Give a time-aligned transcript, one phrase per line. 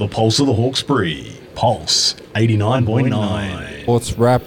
[0.00, 1.30] The pulse of the Hawkesbury.
[1.54, 3.82] Pulse 89.9.
[3.82, 4.40] Sports Wrap.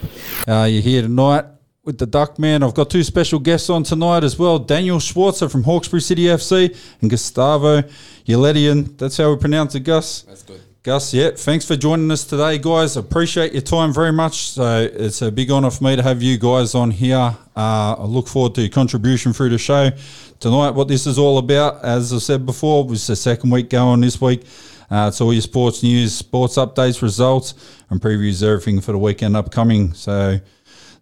[0.48, 1.46] Uh, you're here tonight
[1.84, 2.64] with the Duckman.
[2.64, 6.76] I've got two special guests on tonight as well Daniel Schwarzer from Hawkesbury City FC
[7.02, 7.84] and Gustavo
[8.26, 8.98] Yeledian.
[8.98, 10.24] That's how we pronounce it, Gus.
[10.24, 10.60] That's good.
[10.82, 12.98] Gus, yeah, thanks for joining us today, guys.
[12.98, 14.48] Appreciate your time very much.
[14.48, 17.38] So it's a big honour for me to have you guys on here.
[17.56, 19.92] Uh, I look forward to your contribution through the show
[20.40, 20.72] tonight.
[20.72, 24.20] What this is all about, as I said before, was the second week going this
[24.20, 24.48] week.
[24.94, 27.56] Uh, it's all your sports news, sports updates, results,
[27.90, 29.92] and previews everything for the weekend upcoming.
[29.96, 30.40] So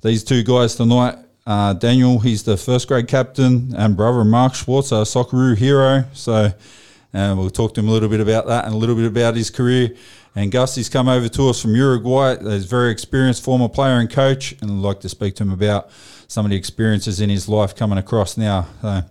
[0.02, 5.02] these two guys tonight, uh, Daniel, he's the first grade captain, and brother Mark Schwarzer,
[5.02, 6.06] a Socceroo hero.
[6.14, 6.54] So
[7.12, 9.36] and we'll talk to him a little bit about that and a little bit about
[9.36, 9.94] his career.
[10.36, 12.38] And Gus, he's come over to us from Uruguay.
[12.38, 15.52] He's a very experienced former player and coach, and I'd like to speak to him
[15.52, 15.90] about
[16.30, 18.68] some of the experiences in his life coming across now.
[18.82, 19.02] So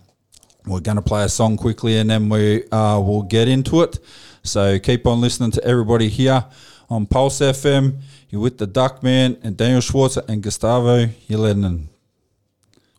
[0.65, 3.99] we're going to play a song quickly, and then we uh, will get into it.
[4.43, 6.45] So keep on listening to everybody here
[6.89, 7.99] on Pulse FM.
[8.29, 11.85] You're with the Duckman and Daniel Schwarzer and Gustavo Yelenen.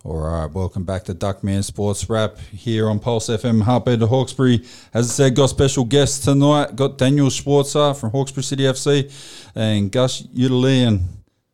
[0.05, 4.65] All right, welcome back to Duckman Sports Wrap here on Pulse FM, Heartbeat of Hawkesbury.
[4.95, 6.77] As I said, got special guests tonight.
[6.77, 9.13] Got Daniel Schwarzer uh, from Hawkesbury City FC
[9.55, 11.03] and Gus Udalian.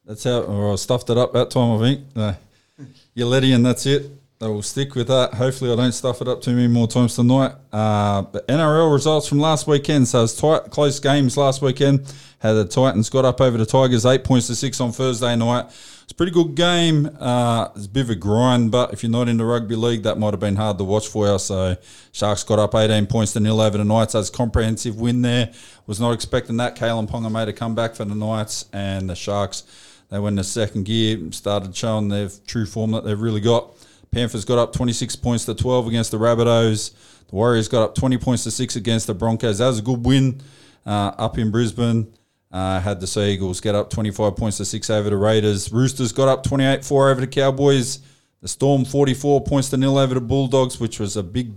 [0.05, 2.01] That's how, or I stuffed it up that time, I think.
[2.15, 2.33] Uh,
[2.79, 2.87] no.
[3.17, 4.18] Uledian, that's it.
[4.41, 5.35] I will stick with that.
[5.35, 7.55] Hopefully, I don't stuff it up too many more times tonight.
[7.73, 10.07] Uh, but NRL results from last weekend.
[10.07, 12.13] So it's tight, close games last weekend.
[12.39, 15.67] Had the Titans got up over the Tigers, eight points to six on Thursday night.
[15.67, 17.11] It's a pretty good game.
[17.19, 20.21] Uh, it's a bit of a grind, but if you're not into rugby league, that
[20.21, 21.39] might have been hard to watch for you.
[21.41, 21.77] So
[22.13, 24.13] Sharks got up 18 points to nil over the Knights.
[24.13, 25.53] That's a comprehensive win there.
[25.89, 26.77] Was not expecting that.
[26.77, 29.65] Kalyn Ponga made a comeback for the Knights and the Sharks.
[30.11, 33.75] They went the second gear, and started showing their true form that they've really got.
[34.11, 36.93] Panthers got up 26 points to 12 against the Rabbitohs.
[37.29, 39.59] The Warriors got up 20 points to 6 against the Broncos.
[39.59, 40.41] That was a good win
[40.87, 42.13] uh, up in Brisbane.
[42.51, 45.71] Uh, had the Sea Eagles get up 25 points to 6 over the Raiders.
[45.71, 48.01] Roosters got up 28 4 over the Cowboys.
[48.41, 51.55] The Storm 44 points to nil over the Bulldogs, which was a big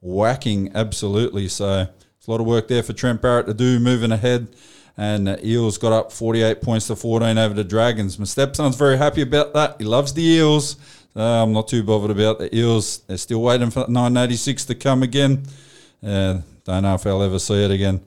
[0.00, 1.48] whacking, absolutely.
[1.48, 4.54] So it's a lot of work there for Trent Barrett to do moving ahead.
[4.96, 8.18] And the Eels got up 48 points to 14 over the Dragons.
[8.18, 9.76] My stepson's very happy about that.
[9.78, 10.76] He loves the Eels.
[11.14, 12.98] Uh, I'm not too bothered about the Eels.
[13.00, 15.42] They're still waiting for 986 to come again.
[16.02, 18.00] Uh, don't know if I'll ever see it again.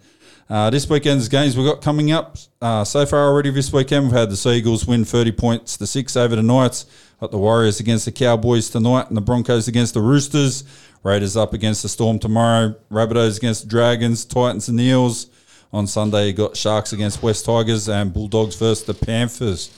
[0.49, 2.37] Uh, this weekend's games we've got coming up.
[2.61, 6.15] Uh, so far already this weekend, we've had the Seagulls win 30 points to 6
[6.15, 6.85] over the Knights.
[7.19, 10.63] Got the Warriors against the Cowboys tonight and the Broncos against the Roosters.
[11.03, 12.75] Raiders up against the Storm tomorrow.
[12.91, 14.25] Rabbitohs against the Dragons.
[14.25, 15.27] Titans and Eels.
[15.71, 19.69] On Sunday, you got Sharks against West Tigers and Bulldogs versus the Panthers.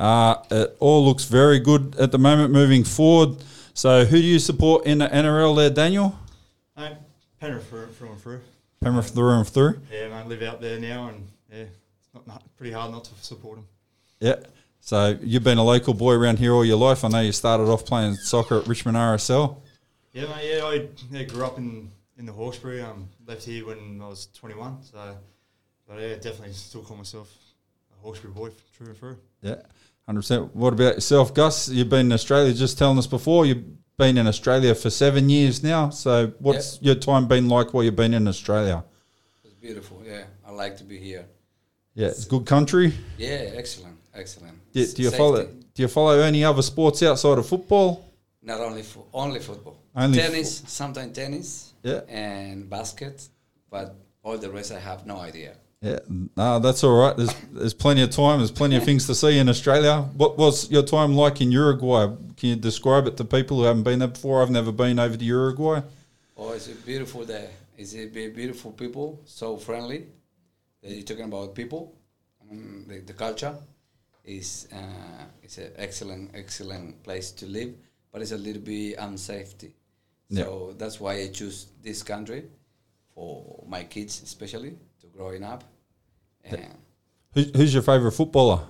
[0.00, 3.36] Uh, it all looks very good at the moment moving forward.
[3.74, 6.18] So, who do you support in the NRL there, Daniel?
[6.74, 6.96] Hey,
[7.38, 8.40] Penrith through, through and through.
[8.80, 9.80] Penrith through and through.
[9.92, 13.10] Yeah, mate, live out there now, and yeah, it's not, not pretty hard not to
[13.20, 13.66] support them.
[14.20, 14.36] Yeah.
[14.80, 17.04] So you've been a local boy around here all your life.
[17.04, 19.58] I know you started off playing soccer at Richmond RSL.
[20.14, 20.56] Yeah, mate.
[20.56, 22.80] Yeah, I yeah, grew up in in the Hawkesbury.
[22.80, 24.82] Um, left here when I was 21.
[24.82, 25.16] So,
[25.86, 27.30] but yeah, definitely still call myself
[27.92, 29.18] a Hawkesbury boy through and through.
[29.42, 29.56] Yeah,
[30.10, 30.56] hundred percent.
[30.56, 31.68] What about yourself, Gus?
[31.68, 32.52] You've been in Australia.
[32.52, 33.64] Just telling us before you've
[33.96, 35.90] been in Australia for seven years now.
[35.90, 38.82] So what's your time been like while you've been in Australia?
[39.44, 40.02] It's beautiful.
[40.04, 41.26] Yeah, I like to be here.
[41.94, 42.92] Yeah, it's a good country.
[43.18, 44.56] Yeah, excellent, excellent.
[44.72, 45.16] Do, do you Safety.
[45.16, 45.44] follow?
[45.74, 48.04] Do you follow any other sports outside of football?
[48.42, 49.76] Not only fo- only football.
[49.94, 51.72] Only tennis, sometimes tennis.
[51.84, 52.00] Yeah.
[52.08, 53.28] And basket,
[53.70, 53.94] but
[54.24, 55.52] all the rest I have no idea.
[55.82, 56.00] Yeah,
[56.36, 57.16] no, that's all right.
[57.16, 58.40] There's there's plenty of time.
[58.40, 60.02] There's plenty of things to see in Australia.
[60.14, 62.08] What was your time like in Uruguay?
[62.36, 64.42] Can you describe it to people who haven't been there before?
[64.42, 65.80] I've never been over to Uruguay.
[66.36, 67.48] Oh, it's a beautiful day.
[67.78, 70.06] It's a beautiful people, so friendly.
[70.82, 71.94] You're talking about people,
[72.50, 73.54] um, the, the culture
[74.24, 77.74] is uh, it's an excellent, excellent place to live,
[78.12, 79.70] but it's a little bit unsafety.
[80.32, 82.44] So that's why I choose this country
[83.14, 84.76] for my kids, especially
[85.20, 85.64] growing up.
[86.44, 86.66] And
[87.34, 88.60] Who, who's your favourite footballer?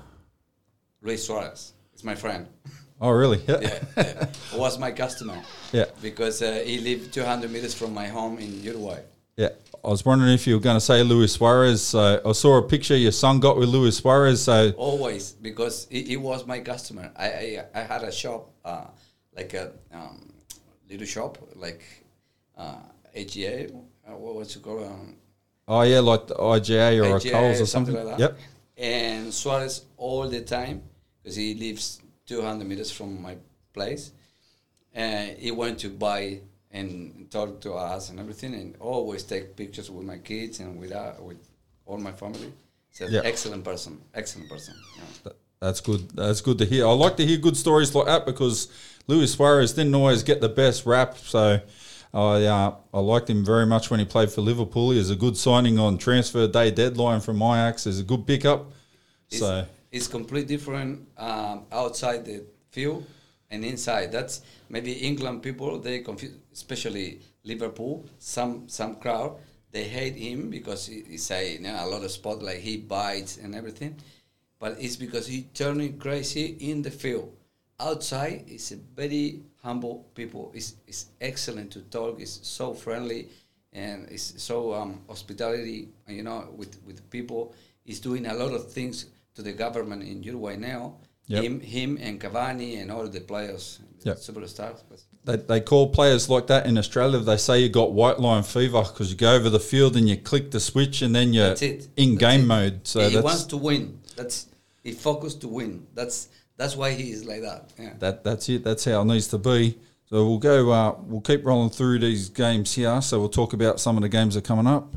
[1.00, 2.46] Luis Suarez It's my friend.
[3.02, 3.40] Oh, really?
[3.48, 3.60] Yeah.
[3.62, 4.26] yeah, yeah.
[4.54, 5.38] was my customer
[5.72, 5.86] Yeah.
[6.02, 9.00] because uh, he lived 200 meters from my home in Uruguay.
[9.38, 9.48] Yeah.
[9.82, 11.94] I was wondering if you were going to say Luis Suarez.
[11.94, 14.42] Uh, I saw a picture your son got with Luis Suarez.
[14.42, 17.10] So Always because he, he was my customer.
[17.16, 18.88] I I, I had a shop, uh,
[19.34, 20.34] like a um,
[20.90, 21.82] little shop, like
[22.58, 22.82] uh,
[23.16, 23.70] AGA.
[24.06, 24.84] Uh, what was it called?
[24.84, 25.16] Um,
[25.70, 27.94] oh yeah, like the IGA or IGA a Coles or something.
[27.94, 28.18] like that.
[28.18, 28.38] Yep.
[28.76, 30.82] And Suarez all the time
[31.22, 33.36] because he lives 200 meters from my
[33.72, 34.12] place.
[34.92, 36.40] And he went to buy
[36.72, 40.92] and talk to us and everything, and always take pictures with my kids and with
[40.92, 41.38] uh, with
[41.86, 42.52] all my family.
[42.88, 44.74] He's an excellent person, excellent person.
[44.96, 45.04] Yeah.
[45.24, 46.10] Th- That's good.
[46.10, 46.86] That's good to hear.
[46.86, 48.68] I like to hear good stories like that because
[49.06, 51.16] Luis Suarez didn't always get the best rap.
[51.18, 51.60] So
[52.12, 54.90] I uh, I liked him very much when he played for Liverpool.
[54.90, 57.84] He was a good signing on transfer day deadline from Ajax.
[57.84, 58.72] He's a good pickup.
[59.30, 63.06] It's, So it's completely different um, outside the field
[63.50, 64.10] and inside.
[64.10, 68.06] That's maybe England people they confuse, especially Liverpool.
[68.18, 69.36] Some some crowd
[69.72, 72.76] they hate him because he, he say you know, a lot of spot like he
[72.76, 73.96] bites and everything,
[74.58, 77.32] but it's because he turning crazy in the field.
[77.78, 80.50] Outside, he's a very humble people.
[80.54, 82.20] It's, it's excellent to talk.
[82.20, 83.28] It's so friendly,
[83.72, 85.88] and it's so um, hospitality.
[86.08, 87.54] You know, with with people.
[87.84, 90.94] He's doing a lot of things to the government in Uruguay now.
[91.26, 91.44] Yep.
[91.44, 94.16] Him, him, and Cavani and all the players, Yep.
[94.16, 94.78] superstars.
[95.24, 97.18] They, they call players like that in Australia.
[97.20, 100.16] They say you got white line fever because you go over the field and you
[100.16, 102.46] click the switch and then you're in That's game it.
[102.46, 102.80] mode.
[102.86, 104.00] So he that's wants to win.
[104.16, 104.46] That's
[104.82, 105.86] he focused to win.
[105.94, 106.28] That's
[106.60, 107.70] that's why he is like that.
[107.78, 107.94] Yeah.
[108.00, 108.62] that that's it.
[108.62, 109.78] That's how it needs to be.
[110.10, 110.70] So we'll go.
[110.70, 113.00] Uh, we'll keep rolling through these games here.
[113.00, 114.94] So we'll talk about some of the games that are coming up.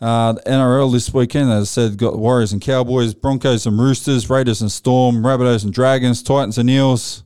[0.00, 4.60] Uh, NRL this weekend, as I said, got Warriors and Cowboys, Broncos and Roosters, Raiders
[4.60, 7.24] and Storm, Rabbitohs and Dragons, Titans and Eels,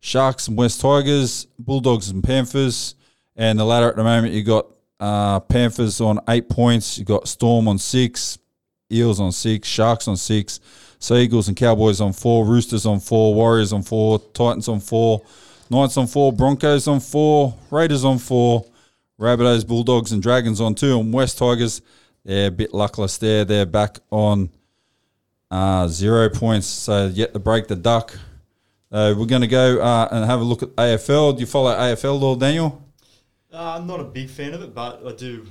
[0.00, 2.96] Sharks and West Tigers, Bulldogs and Panthers,
[3.36, 4.66] and the ladder at the moment you got
[4.98, 8.38] uh, Panthers on eight points, you got Storm on six,
[8.90, 10.60] Eels on six, Sharks on six,
[11.02, 15.22] Seagulls and Cowboys on four, Roosters on four, Warriors on four, Titans on four,
[15.68, 18.64] Knights on four, Broncos on four, Raiders on four,
[19.18, 21.82] Rabbitohs, Bulldogs and Dragons on two, and West Tigers
[22.24, 23.44] they're a bit luckless there.
[23.44, 24.50] They're back on
[25.50, 28.16] uh, zero points, so yet to break the duck.
[28.90, 31.34] Uh, we're going to go uh, and have a look at AFL.
[31.34, 32.82] Do you follow AFL, Lord Daniel?
[33.52, 35.46] Uh, I'm not a big fan of it, but I do.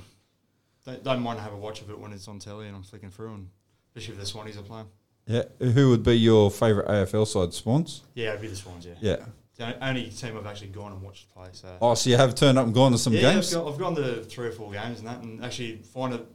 [0.86, 3.34] Don't, don't mind a watch of it when it's on telly and I'm flicking through,
[3.34, 3.48] and
[3.88, 4.86] especially if the Swannies are playing.
[5.26, 5.44] Yeah.
[5.60, 7.52] Who would be your favourite AFL side?
[7.54, 8.02] Swans?
[8.14, 8.84] Yeah, it'd be the Swans.
[8.86, 9.24] Yeah, Yeah.
[9.56, 11.48] the only- team I've actually gone and watched play.
[11.52, 13.54] So Oh, so you have turned up and gone to some yeah, games?
[13.54, 16.26] I've, gone, I've gone to three or four games and that, and actually find it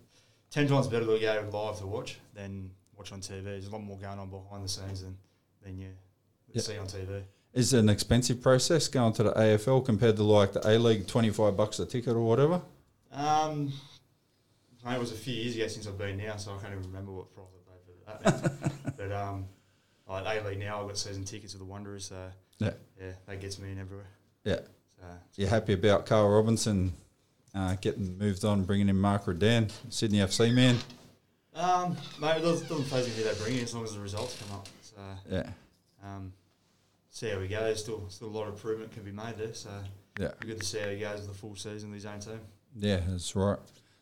[0.49, 3.43] ten times better to go live to watch than watch on TV.
[3.43, 5.17] There's a lot more going on behind the scenes than
[5.63, 5.89] than you
[6.53, 6.61] Yeah.
[6.61, 7.23] see on TV.
[7.53, 11.07] Is it an expensive process going to the AFL compared to like the A League,
[11.07, 12.61] twenty five bucks a ticket or whatever?
[13.11, 13.73] Um,
[14.89, 17.11] it was a few years ago since I've been now, so I can't even remember
[17.11, 17.56] what price I paid for
[18.07, 18.71] that.
[18.97, 19.45] but um,
[20.07, 22.71] like League now, I've got season tickets with the Wanderers, so Yeah.
[22.99, 24.07] yeah, that gets me in everywhere.
[24.43, 24.59] Yeah.
[24.99, 25.05] So
[25.35, 26.93] You're happy about Carl Robinson
[27.53, 30.77] uh, getting moved on, bringing in Mark Rudan, Sydney FC man?
[31.53, 33.99] um, mate, it doesn't, doesn't phase me who they bring in as long as the
[33.99, 34.67] results come up.
[34.81, 34.95] So
[35.29, 35.49] Yeah.
[36.03, 36.33] um,
[37.09, 37.59] see how we go.
[37.61, 39.53] There's still still a lot of improvement can be made there.
[39.53, 39.69] So
[40.19, 40.31] Yeah.
[40.39, 42.39] good to see how he goes with the full season with his own team.
[42.75, 43.57] Yeah, that's right.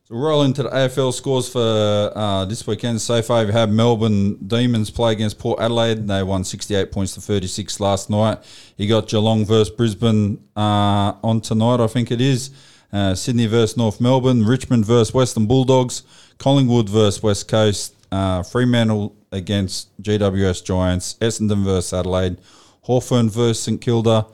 [0.08, 3.02] So roll into the AFL scores for uh, this weekend.
[3.02, 6.08] So far, we have Melbourne Demons play against Port Adelaide.
[6.08, 8.38] They won 68 points to 36 last night.
[8.78, 12.52] You got Geelong versus Brisbane uh, on tonight, I think it is.
[12.94, 14.46] Uh, Sydney versus North Melbourne.
[14.46, 16.04] Richmond versus Western Bulldogs.
[16.38, 17.96] Collingwood versus West Coast.
[18.12, 21.16] Uh, Fremantle against GWS Giants.
[21.16, 22.38] Essendon versus Adelaide.
[22.82, 24.28] Hawthorn versus St Kilda.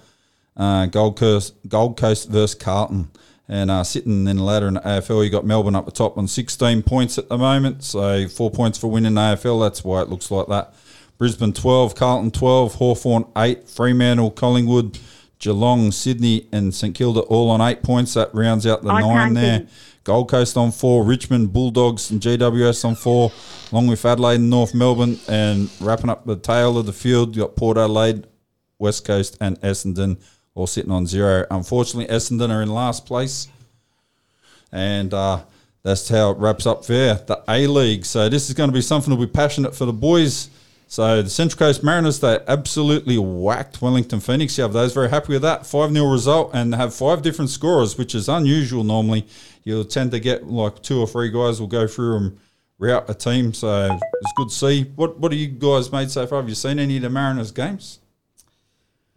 [0.58, 3.10] Uh, Gold Coast, Gold Coast versus Carlton.
[3.52, 6.18] And uh, sitting in the ladder in the AFL, you got Melbourne up the top
[6.18, 7.84] on 16 points at the moment.
[7.84, 9.62] So four points for winning the AFL.
[9.62, 10.74] That's why it looks like that.
[11.18, 14.98] Brisbane 12, Carlton 12, Hawthorn 8, Fremantle, Collingwood,
[15.40, 18.14] Geelong, Sydney, and St Kilda all on eight points.
[18.14, 19.58] That rounds out the I nine there.
[19.60, 19.70] think.
[20.06, 23.34] Gold Coast on four, Richmond, Bulldogs, and GWS on four,
[23.72, 25.20] along with Adelaide and North Melbourne.
[25.28, 28.28] And wrapping up the tail of the field, you got Port Adelaide,
[28.80, 30.20] West Coast, and Essendon
[30.56, 31.46] all sitting on zero.
[31.50, 33.48] Unfortunately, Essendon are in last place.
[34.72, 35.42] And uh,
[35.84, 37.16] that's how it wraps up there.
[37.16, 38.06] The A League.
[38.06, 40.50] So this is going to be something to be passionate for the boys.
[40.88, 45.32] So the Central Coast Mariners, they absolutely whacked Wellington Phoenix You have was very happy
[45.34, 45.66] with that.
[45.66, 49.26] 5 0 result and have five different scorers, which is unusual normally.
[49.64, 52.38] You'll tend to get like two or three guys will go through and
[52.78, 53.54] route a team.
[53.54, 54.84] So it's good to see.
[54.96, 56.42] What What have you guys made so far?
[56.42, 58.01] Have you seen any of the Mariners games?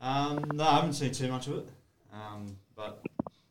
[0.05, 1.69] Um, no, I haven't seen too much of it.
[2.13, 3.03] Um, but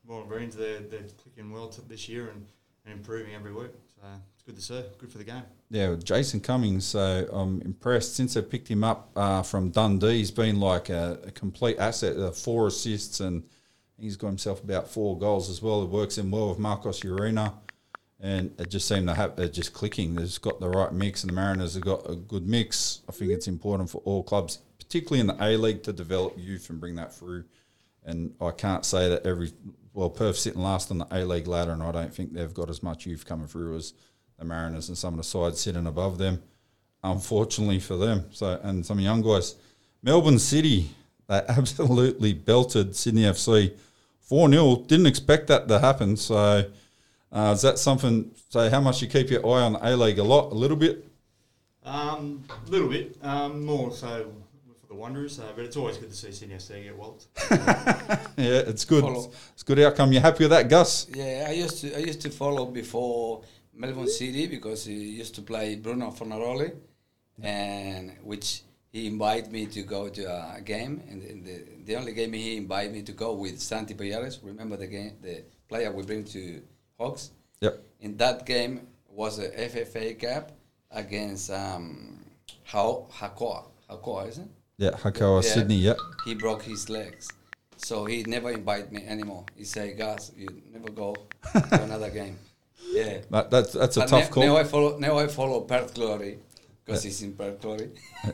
[0.06, 2.46] Wolverines, they're, they're clicking well t- this year and,
[2.86, 3.72] and improving every week.
[3.96, 4.82] So it's good to see.
[4.98, 5.42] Good for the game.
[5.70, 6.86] Yeah, Jason Cummings.
[6.86, 10.18] So I'm impressed since they picked him up uh, from Dundee.
[10.18, 12.16] He's been like a, a complete asset.
[12.16, 13.42] Uh, four assists and
[13.98, 15.82] he's got himself about four goals as well.
[15.82, 17.52] It works in well with Marcos Urena.
[18.20, 20.14] And it just seemed to have it just clicking.
[20.14, 23.02] They've got the right mix, and the Mariners have got a good mix.
[23.06, 24.60] I think it's important for all clubs,
[24.94, 27.42] particularly in the A League, to develop youth and bring that through.
[28.04, 29.50] And I can't say that every
[29.92, 32.70] well, Perth sitting last on the A League ladder, and I don't think they've got
[32.70, 33.92] as much youth coming through as
[34.38, 36.40] the Mariners and some of the sides sitting above them.
[37.02, 39.56] Unfortunately for them, so and some young guys,
[40.00, 40.90] Melbourne City
[41.26, 43.74] they absolutely belted Sydney FC
[44.20, 46.16] four 0 Didn't expect that to happen.
[46.16, 46.70] So
[47.32, 48.30] uh, is that something?
[48.48, 50.20] So how much you keep your eye on the A League?
[50.20, 51.04] A lot, a little bit.
[51.84, 54.32] Um, a little bit, um, more so
[54.94, 57.26] the Wanderers, uh, but it's always good to see Sydney FC get walloped.
[58.36, 59.02] Yeah, it's good.
[59.02, 59.30] Follow.
[59.52, 60.12] It's a good outcome.
[60.12, 61.06] You happy with that, Gus?
[61.14, 65.42] Yeah, I used to I used to follow before Melbourne City because he used to
[65.42, 66.72] play Bruno Fornaroli,
[67.42, 70.22] and which he invited me to go to
[70.56, 73.94] a game, and the, the, the only game he invited me to go with Santi
[73.94, 74.40] Payares.
[74.42, 76.60] Remember the game, the player we bring to
[76.98, 77.30] Hawks.
[77.60, 77.82] Yep.
[78.00, 80.52] In that game was a FFA Cup
[80.90, 82.24] against um,
[82.64, 83.64] Hao Hakoah.
[83.88, 84.50] Hakoah, isn't it?
[84.78, 85.50] Yeah, Hakoah Yeah.
[85.54, 85.76] Sydney.
[85.76, 85.94] Yeah.
[86.24, 87.28] he broke his legs.
[87.76, 89.44] So he never invite me anymore.
[89.56, 91.14] He say, "Guys, you never go
[91.52, 92.38] to another game."
[92.90, 93.18] Yeah.
[93.30, 94.46] That, that's that's a But tough now, call.
[94.46, 94.98] Now I follow.
[94.98, 96.38] Now I follow Perth Glory
[96.84, 97.90] because he's in Perth Glory.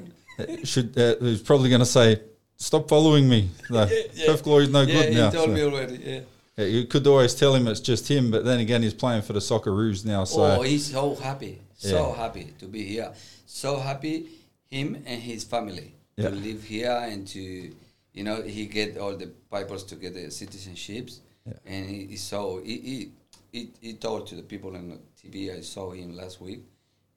[0.65, 2.21] Should uh, he's probably going to say,
[2.57, 4.27] "Stop following me." No, Yeah, yeah.
[4.27, 5.31] Perth Glory's no yeah, good he now.
[5.31, 5.97] told so- me already.
[6.05, 6.21] Yeah.
[6.57, 9.33] Yeah, you could always tell him it's just him, but then again, he's playing for
[9.33, 10.25] the Socceroos now.
[10.25, 12.17] So oh, he's so happy, so Yeah.
[12.17, 13.13] happy to be here.
[13.47, 14.29] So happy,
[14.69, 16.31] him and his family Yeah.
[16.31, 17.41] to live here and to,
[18.12, 21.55] you know, he get all the papers to get the citizenships, Yeah.
[21.67, 23.11] and he, he so he, he
[23.53, 25.57] he he told to the people on the TV.
[25.57, 26.61] I saw him last week.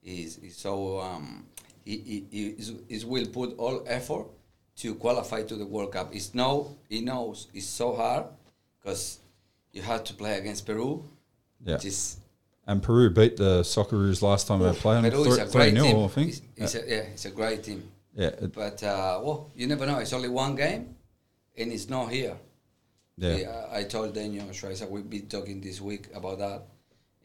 [0.02, 1.46] He's, he's so um
[1.84, 4.26] he he he is, is will put all effort
[4.76, 6.14] to qualify to the World Cup.
[6.14, 8.24] It's no he knows it's so hard
[8.80, 9.18] because
[9.72, 11.02] you have to play against Peru,
[11.64, 11.74] Yeah.
[11.74, 12.18] which is
[12.66, 15.12] and Peru beat the Socceroos last time they played.
[15.12, 15.96] Peru is a great 3-0, team.
[16.04, 16.28] I think.
[16.30, 17.82] It's, it's a, yeah, it's a great team.
[18.14, 19.98] Yeah, But uh, well, you never know.
[19.98, 20.94] It's only one game,
[21.56, 22.36] and it's not here.
[23.16, 26.62] yeah, Yeah, I told Daniel Schwarzer we'll be talking this week about that.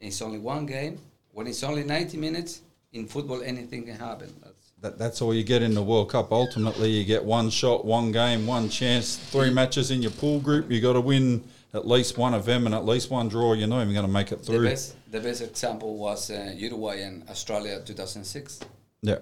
[0.00, 0.98] And It's only one game.
[1.32, 4.34] When it's only 90 minutes in football, anything can happen.
[4.42, 6.32] That's, That, that's all you get in the World Cup.
[6.32, 10.70] Ultimately, you get one shot, one game, one chance, three matches in your pool group.
[10.70, 13.52] You got to win at least one of them and at least one draw.
[13.52, 14.68] You're not even going to make it the through.
[14.68, 14.96] best.
[15.12, 18.60] The best example was uh, Uruguay and Australia 2006.
[19.02, 19.18] Yeah,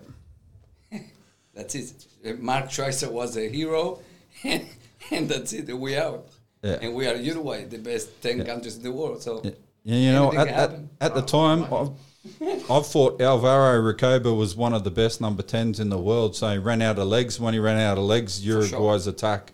[1.59, 2.07] That's it.
[2.25, 3.99] Uh, Mark Schwarzer was a hero,
[4.45, 4.65] and,
[5.11, 5.77] and that's it.
[5.77, 6.29] We out.
[6.63, 6.79] Yeah.
[6.81, 9.23] And we are Uruguay, the best 10 countries in the world.
[9.23, 9.51] So yeah.
[9.85, 11.91] Yeah, you know, at, at, at the time, I've,
[12.71, 16.37] I've thought Alvaro Recoba was one of the best number 10s in the world.
[16.37, 17.41] So he ran out of legs.
[17.41, 18.65] When he ran out of legs, sure.
[18.65, 19.53] Uruguay's attack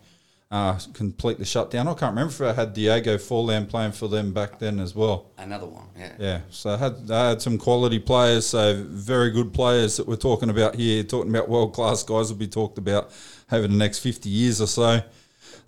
[0.54, 1.88] uh, completely shut down.
[1.88, 5.32] I can't remember if I had Diego Forlan playing for them back then as well.
[5.36, 5.86] another one.
[5.98, 6.12] Yeah.
[6.16, 10.14] Yeah, so I had, I had some quality players, so very good players that we're
[10.14, 13.10] talking about here, talking about world class guys will be talked about
[13.50, 15.02] over the next 50 years or so.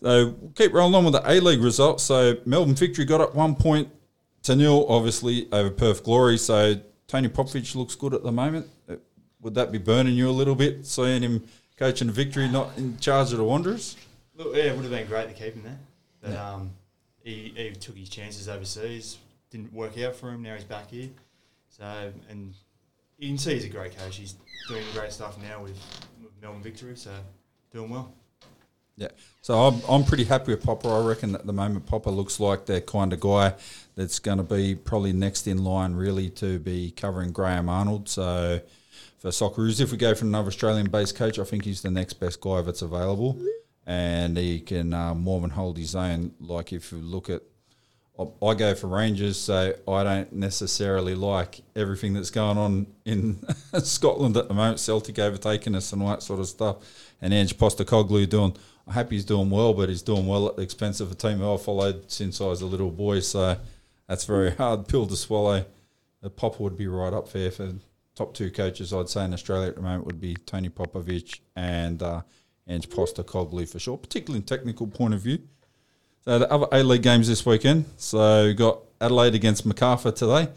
[0.02, 2.04] So we'll keep rolling on with the A League results.
[2.04, 3.88] So Melbourne Victory got up one point
[4.44, 6.38] to nil, obviously, over Perth Glory.
[6.38, 6.76] So
[7.08, 8.68] Tony Popovic looks good at the moment.
[9.40, 11.42] Would that be burning you a little bit, seeing him
[11.76, 13.96] coaching a Victory, not in charge of the Wanderers?
[14.36, 15.78] Look, yeah, it would have been great to keep him there.
[16.20, 16.70] But um,
[17.22, 19.18] he, he took his chances overseas.
[19.50, 20.42] Didn't work out for him.
[20.42, 21.08] Now he's back here.
[21.68, 22.54] So, and
[23.18, 24.16] you can see he's a great coach.
[24.16, 24.34] He's
[24.68, 25.78] doing great stuff now with,
[26.42, 26.96] Melbourne Victory.
[26.96, 27.12] So,
[27.72, 28.12] doing well.
[28.96, 29.08] Yeah.
[29.42, 30.88] So I'm, I'm pretty happy with Popper.
[30.88, 33.54] I reckon at the moment Popper looks like the kind of guy
[33.94, 38.08] that's going to be probably next in line really to be covering Graham Arnold.
[38.08, 38.60] So
[39.18, 42.40] for Socceroos, if we go for another Australian-based coach, I think he's the next best
[42.40, 43.38] guy that's available,
[43.86, 46.32] and he can uh, more than hold his own.
[46.40, 47.42] Like if you look at
[48.18, 53.44] I- I go for Rangers, so I don't necessarily like everything that's going on in
[53.80, 54.80] Scotland at the moment.
[54.80, 56.76] Celtic overtaking us and all that sort of stuff.
[57.20, 60.62] And Ange Postecoglou doing, I'm happy he's doing well, but he's doing well at the
[60.62, 63.20] expense of a team I followed since I was a little boy.
[63.20, 63.58] So
[64.08, 65.66] that's a very hard pill to swallow.
[66.36, 67.72] Popper would be right up there for
[68.14, 72.02] top two coaches, I'd say, in Australia at the moment would be Tony Popovic and
[72.02, 72.22] uh,
[72.68, 75.38] Ange Postecoglou for sure, particularly in technical point of view.
[76.24, 77.84] So the other A League games this weekend.
[77.96, 80.48] So got Adelaide against Macarthur today.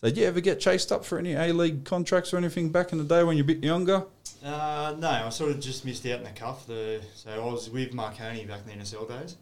[0.00, 2.92] So did you ever get chased up for any A League contracts or anything back
[2.92, 4.04] in the day when you're a bit younger?
[4.44, 6.66] Uh, no, I sort of just missed out in the cuff.
[6.66, 9.36] The, so I was with Marconi back in the NSL days.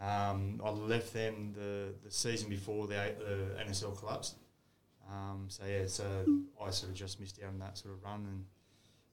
[0.00, 4.36] Um, I left them the, the season before the, the NSL collapsed.
[5.10, 6.04] Um, so yeah, so
[6.64, 8.44] I sort of just missed out on that sort of run and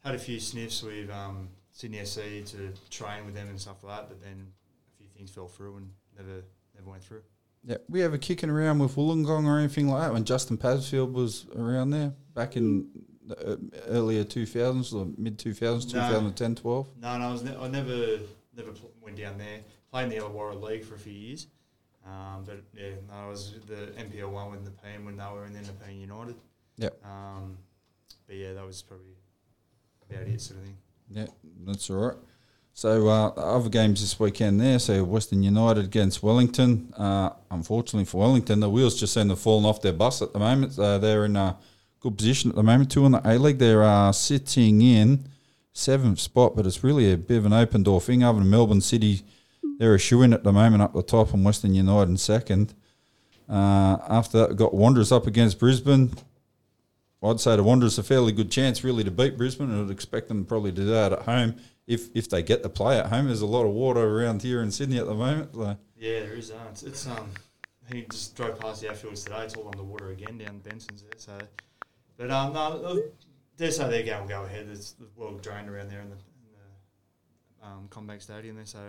[0.04, 3.96] had a few sniffs with um, Sydney SC to train with them and stuff like
[3.96, 4.10] that.
[4.10, 4.48] But then
[4.92, 6.42] a few things fell through and never
[6.76, 7.22] never went through.
[7.64, 11.46] Yeah, we ever kicking around with Wollongong or anything like that when Justin Pasfield was
[11.56, 12.88] around there back in
[13.26, 13.58] the uh,
[13.90, 16.08] earlier 2000s or mid 2000s, No.
[16.08, 16.88] 2010, 12?
[17.00, 18.20] No, no, I was ne- I never
[18.56, 19.60] never pl- went down there.
[19.92, 21.48] Played in the Illawarra League for a few years,
[22.06, 25.54] um, but yeah, no, I was the NPL one with Nepean when they were in
[25.54, 26.36] the Nepean United.
[26.78, 27.06] Yep.
[27.06, 27.58] Um,
[28.26, 29.16] but yeah, that was probably
[30.10, 30.78] about it, sort of thing.
[31.10, 31.28] Yeah,
[31.66, 32.18] that's all right.
[32.74, 34.78] So uh, other games this weekend there.
[34.78, 36.94] So Western United against Wellington.
[36.96, 40.32] Uh, unfortunately for Wellington, the wheels just seem to have fallen off their bus at
[40.32, 40.78] the moment.
[40.78, 41.58] Uh, they're in a
[42.02, 42.92] good position at the moment.
[42.92, 43.58] Two in the A League.
[43.58, 45.28] They're uh, sitting in
[45.74, 48.24] seventh spot, but it's really a bit of an open door thing.
[48.24, 49.24] Other than Melbourne City,
[49.80, 52.76] they're a shoe in at the moment up the top, and Western United in second.
[53.50, 56.12] Uh, after that, we've got Wanderers up against Brisbane.
[57.24, 59.72] I'd say the Wanderers a fairly good chance really to beat Brisbane.
[59.72, 61.56] and I'd expect them probably to do that at home
[61.88, 63.26] if if they get the play at home.
[63.26, 65.56] There's a lot of water around here in Sydney at the moment.
[65.56, 66.52] So, Yeah, there is.
[66.52, 67.32] Uh, it's, it's um,
[67.92, 69.44] he just drove past the outfields today.
[69.44, 71.12] It's all underwater again down Benson's there.
[71.18, 71.38] So,
[72.18, 73.02] but um, no,
[73.58, 74.68] dare say their game will go ahead.
[74.68, 76.52] There's the well drained around there in the, in
[77.62, 78.80] the um, CommBank Stadium there, so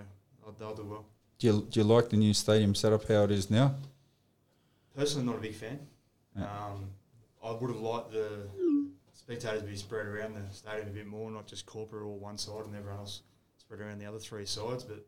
[0.42, 1.06] they'll, they'll do well.
[1.38, 3.74] do you, do you like the new stadium setup how it is now?
[4.96, 5.78] Personally, not a big fan.
[6.36, 6.44] Yeah.
[6.44, 6.90] Um,
[7.48, 8.48] I would have liked the
[9.12, 12.38] spectators to be spread around the stadium a bit more, not just corporate all one
[12.38, 13.22] side and everyone else
[13.56, 14.84] spread around the other three sides.
[14.84, 15.04] But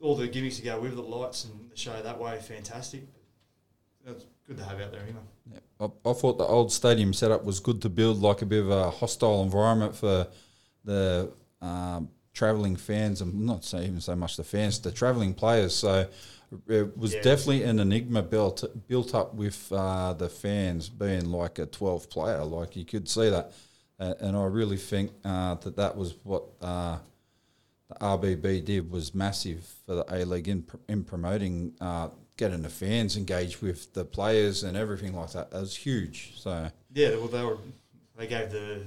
[0.00, 3.02] all the gimmicks to go with the lights and the show that way, fantastic.
[4.04, 5.20] That's good to have out there anyway.
[5.52, 5.58] Yeah.
[5.80, 8.70] I, I thought the old stadium setup was good to build like a bit of
[8.70, 10.26] a hostile environment for
[10.84, 15.74] the um, travelling fans, and not say even so much the fans, the travelling players.
[15.74, 16.08] So
[16.68, 17.22] it was Yeah.
[17.22, 22.44] definitely an enigma built built up with uh, the fans being like a 12 player.
[22.44, 23.52] Like you could see that,
[23.98, 26.44] uh, and I really think uh, that that was what.
[26.60, 26.98] Uh,
[27.88, 32.68] the RBB did was massive for the A League in, in promoting, uh, getting the
[32.68, 35.50] fans engaged with the players and everything like that.
[35.52, 36.34] That was huge.
[36.36, 37.56] So Yeah, well, they were
[38.14, 38.82] they gave the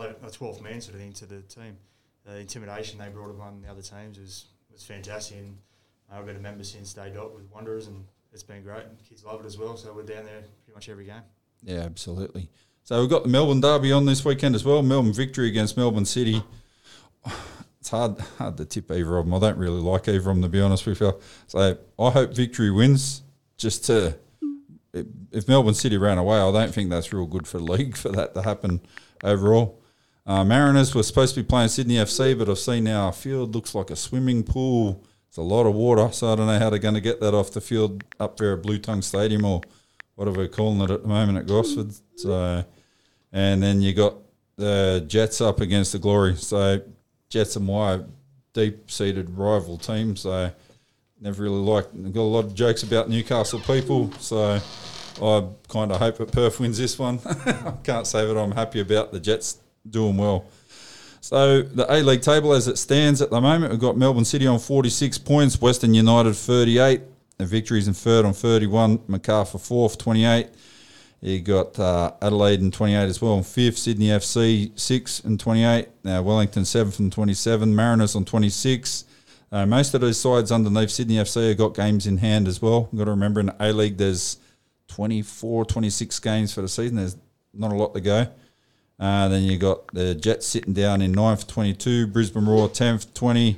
[0.00, 1.76] a twelfth man sort of thing to the team.
[2.24, 5.36] The intimidation they brought upon the other teams was was fantastic.
[5.36, 5.58] And
[6.12, 8.84] I've been a member since day dot with Wanderers, and it's been great.
[8.84, 9.76] And kids love it as well.
[9.76, 11.22] So we're down there pretty much every game.
[11.62, 12.48] yeah, absolutely.
[12.84, 14.80] So we've got the Melbourne Derby on this weekend as well.
[14.82, 16.42] Melbourne victory against Melbourne City.
[17.80, 19.34] It's hard hard to tip either of them.
[19.34, 21.20] I don't really like either of them to be honest with you.
[21.46, 23.22] So I hope victory wins.
[23.56, 24.16] Just to
[24.92, 28.08] if- Melbourne City ran away, I don't think that's real good for the league for
[28.10, 28.80] that to happen
[29.22, 29.80] overall.
[30.26, 33.54] Uh, Mariners were supposed to be playing Sydney FC, but I've seen now our field
[33.54, 35.04] looks like a swimming pool.
[35.36, 37.34] It's a lot of water, so I don't know how they're going to get that
[37.34, 39.60] off the field up there at Bluetongue Stadium or
[40.14, 41.92] whatever we're calling it at the moment at Gosford.
[42.16, 42.64] So,
[43.34, 44.14] and then you got
[44.56, 46.36] the Jets up against the Glory.
[46.36, 46.80] So
[47.28, 48.00] Jets and my
[48.54, 50.16] deep-seated rival team.
[50.16, 50.50] So
[51.20, 51.92] never really liked.
[52.14, 54.10] Got a lot of jokes about Newcastle people.
[54.12, 54.58] So
[55.20, 57.20] I kind of hope that Perth wins this one.
[57.26, 60.46] I can't say that I'm happy about the Jets doing well.
[61.26, 64.46] So the A League table as it stands at the moment, we've got Melbourne City
[64.46, 67.00] on 46 points, Western United 38,
[67.38, 70.46] the victories in third on 31, Macarthur fourth 28.
[71.22, 75.88] You got uh, Adelaide in 28 as well, fifth Sydney FC six and 28.
[76.04, 79.04] Now Wellington seventh and 27, Mariners on 26.
[79.50, 82.88] Uh, most of those sides underneath Sydney FC have got games in hand as well.
[82.92, 84.36] You've got to remember in the A League there's
[84.86, 86.98] 24, 26 games for the season.
[86.98, 87.16] There's
[87.52, 88.28] not a lot to go.
[88.98, 92.06] Uh, then you got the Jets sitting down in ninth, 22.
[92.06, 93.56] Brisbane Roar 10th, 20.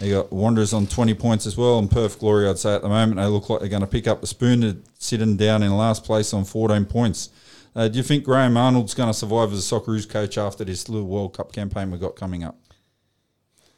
[0.00, 1.78] You got Wanderers on 20 points as well.
[1.78, 4.08] And Perth Glory, I'd say at the moment, they look like they're going to pick
[4.08, 4.60] up the spoon.
[4.60, 7.30] They're sitting down in last place on 14 points.
[7.76, 10.88] Uh, do you think Graham Arnold's going to survive as a Socceroos coach after this
[10.88, 12.56] little World Cup campaign we've got coming up?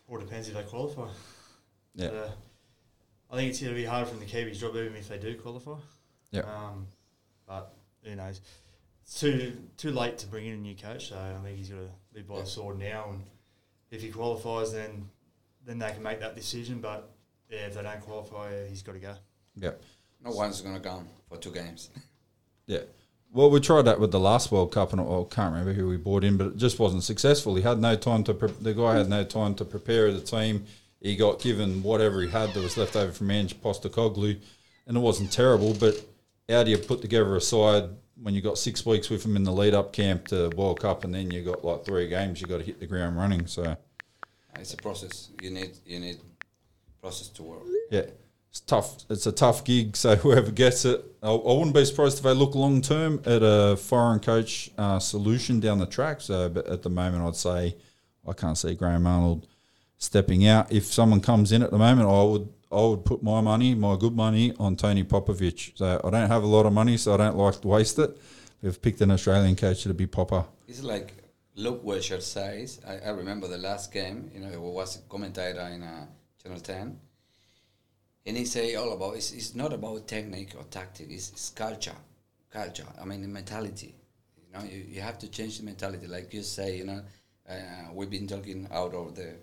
[0.09, 1.09] Or depends if they qualify.
[1.95, 2.09] Yeah.
[2.09, 2.31] Uh,
[3.31, 5.35] I think it's going to be hard from the Kiwis' job even if they do
[5.35, 5.77] qualify.
[6.31, 6.43] Yeah.
[6.43, 6.87] Um,
[7.47, 8.41] but who knows?
[9.07, 11.77] It's too too late to bring in a new coach, so I think he's got
[11.77, 13.11] to live by the sword now.
[13.11, 13.23] And
[13.93, 15.09] if he qualifies, then
[15.65, 16.81] then they can make that decision.
[16.81, 17.09] But
[17.49, 19.15] yeah, if they don't qualify, yeah, he's got to go.
[19.55, 19.73] Yeah.
[20.25, 21.91] No one's gonna come for two games.
[22.69, 22.81] Yeah.
[23.33, 25.87] Well, we tried that with the last World Cup, and I I can't remember who
[25.87, 27.55] we brought in, but it just wasn't successful.
[27.55, 28.35] He had no time to.
[28.35, 30.65] Pre- the guy had no time to prepare the team.
[31.01, 34.41] He got given whatever he had that was left over from Ange Postecoglou,
[34.89, 35.75] and it wasn't terrible.
[35.75, 36.05] But
[36.49, 37.91] how do you put together a side
[38.23, 41.05] when you got six weeks with them in the lead up camp to World Cup,
[41.05, 43.47] and then you got like three games, you got to hit the ground running.
[43.47, 43.77] So
[44.59, 45.31] It's a process.
[45.43, 46.19] You need you need
[47.01, 47.63] process to work.
[47.91, 48.07] yeah,
[48.51, 49.05] it's tough.
[49.11, 49.97] It's a tough gig.
[49.97, 53.43] So whoever gets it, I, I wouldn't be surprised if they look long term at
[53.43, 56.21] a foreign coach uh, solution down the track.
[56.21, 57.77] So, but at the moment, I'd say
[58.27, 59.47] I can't see Graham Arnold
[59.99, 60.73] stepping out.
[60.73, 63.97] If someone comes in at the moment, I would I would put my money, my
[63.97, 65.77] good money, on Tony Popovic.
[65.77, 68.17] So I don't have a lot of money, so I don't like to waste it.
[68.61, 70.45] We've picked an Australian coach to be Popper.
[70.67, 71.15] It's like
[71.55, 72.81] Luke Wilkshire says.
[72.87, 74.31] I, I remember the last game.
[74.35, 76.07] You know, it was a commentator in uh,
[76.43, 76.99] Channel Ten,
[78.27, 81.07] and he say all about it's, it's not about technique or tactic.
[81.11, 81.95] It's, it's culture.
[82.51, 82.87] culture.
[83.01, 83.95] I mean, the mentality.
[84.37, 86.09] You know, you, you have to change the mentality.
[86.09, 87.03] Like you say, you know,
[87.49, 89.35] uh, we've been talking out of the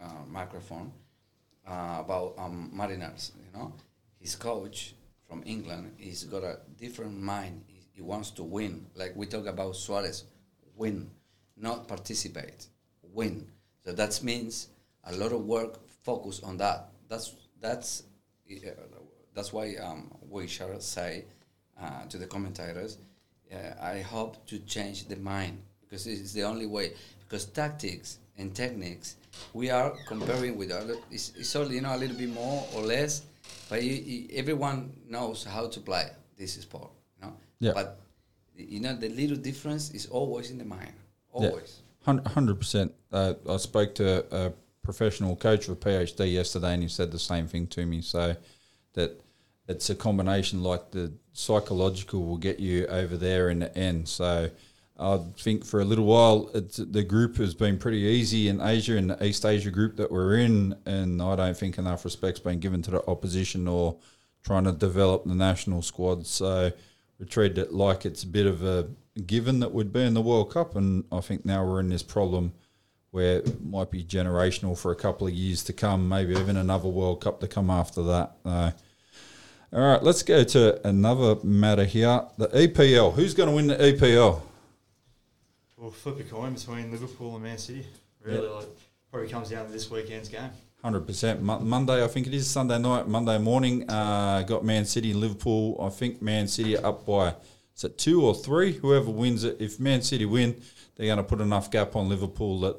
[0.00, 0.92] uh, microphone
[1.70, 3.32] uh, about um, Mariners.
[3.38, 3.72] You know,
[4.18, 4.94] his coach
[5.28, 7.62] from England, he's got a different mind.
[7.68, 8.86] He, he wants to win.
[8.96, 10.24] Like we talk about Suarez,
[10.76, 11.10] win,
[11.56, 12.66] not participate,
[13.14, 13.46] win.
[13.84, 14.68] So that means
[15.04, 16.88] a lot of work focus on that.
[17.08, 18.02] That's that's
[18.50, 18.70] uh,
[19.34, 21.24] that's why um, we shall say
[21.80, 22.98] uh, to the commentators,
[23.80, 26.92] I hope to change the mind because it's the only way.
[27.20, 29.16] Because tactics and techniques,
[29.52, 30.96] we are comparing with other.
[31.10, 33.22] It's, it's only you know a little bit more or less,
[33.68, 36.90] but you, you, everyone knows how to play this sport.
[37.20, 37.72] You know, Yeah.
[37.74, 38.00] but
[38.56, 40.94] you know the little difference is always in the mind.
[41.32, 41.82] Always.
[42.04, 42.92] Hundred percent.
[43.12, 47.46] Uh, I spoke to a professional coach with PhD yesterday, and he said the same
[47.46, 48.00] thing to me.
[48.02, 48.36] So
[48.94, 49.20] that
[49.68, 54.08] it's a combination like the psychological will get you over there in the end.
[54.08, 54.50] So
[55.00, 59.10] I think for a little while, the group has been pretty easy in Asia and
[59.10, 62.82] the East Asia group that we're in, and I don't think enough respect's been given
[62.82, 63.96] to the opposition or
[64.44, 66.26] trying to develop the national squad.
[66.26, 66.70] So
[67.18, 68.88] we treated it like it's a bit of a
[69.26, 72.02] given that we'd be in the World Cup, and I think now we're in this
[72.02, 72.52] problem
[73.10, 76.88] where it might be generational for a couple of years to come, maybe even another
[76.88, 78.36] World Cup to come after that.
[78.44, 78.70] Uh,
[79.72, 82.22] all right, let's go to another matter here.
[82.36, 83.14] The EPL.
[83.14, 84.42] Who's going to win the EPL?
[85.80, 87.86] We'll flip a coin between Liverpool and Man City.
[88.22, 88.66] Really, like,
[89.10, 90.50] probably comes down to this weekend's game.
[90.82, 91.42] Hundred percent.
[91.42, 93.88] Monday, I think it is Sunday night, Monday morning.
[93.90, 95.78] Uh, got Man City and Liverpool.
[95.80, 97.34] I think Man City are up by
[97.74, 98.72] is it two or three?
[98.74, 100.60] Whoever wins it, if Man City win,
[100.96, 102.76] they're going to put enough gap on Liverpool that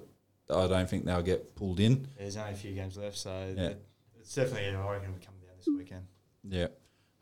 [0.53, 2.07] I don't think they'll get pulled in.
[2.19, 3.63] There's only a few games left, so Yeah.
[3.69, 3.85] it-
[4.19, 6.05] it's definitely, I reckon, it'll come down this weekend.
[6.47, 6.67] Yeah,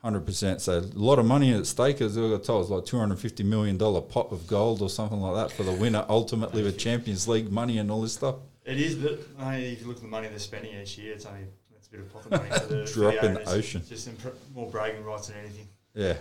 [0.02, 0.62] hundred percent.
[0.62, 2.02] So a lot of money at stake.
[2.02, 4.90] As I got told, it's like two hundred fifty million dollar pot of gold or
[4.90, 6.06] something like that for the winner.
[6.10, 8.36] Ultimately, with Champions League money and all this stuff.
[8.66, 11.14] It is, but I mean, if you look at the money they're spending each year,
[11.14, 13.50] it's only it's a bit of pocket money for the, for Drop the in the
[13.50, 13.82] ocean.
[13.88, 15.68] Just impr- more bragging rights than anything.
[15.94, 16.16] Yeah.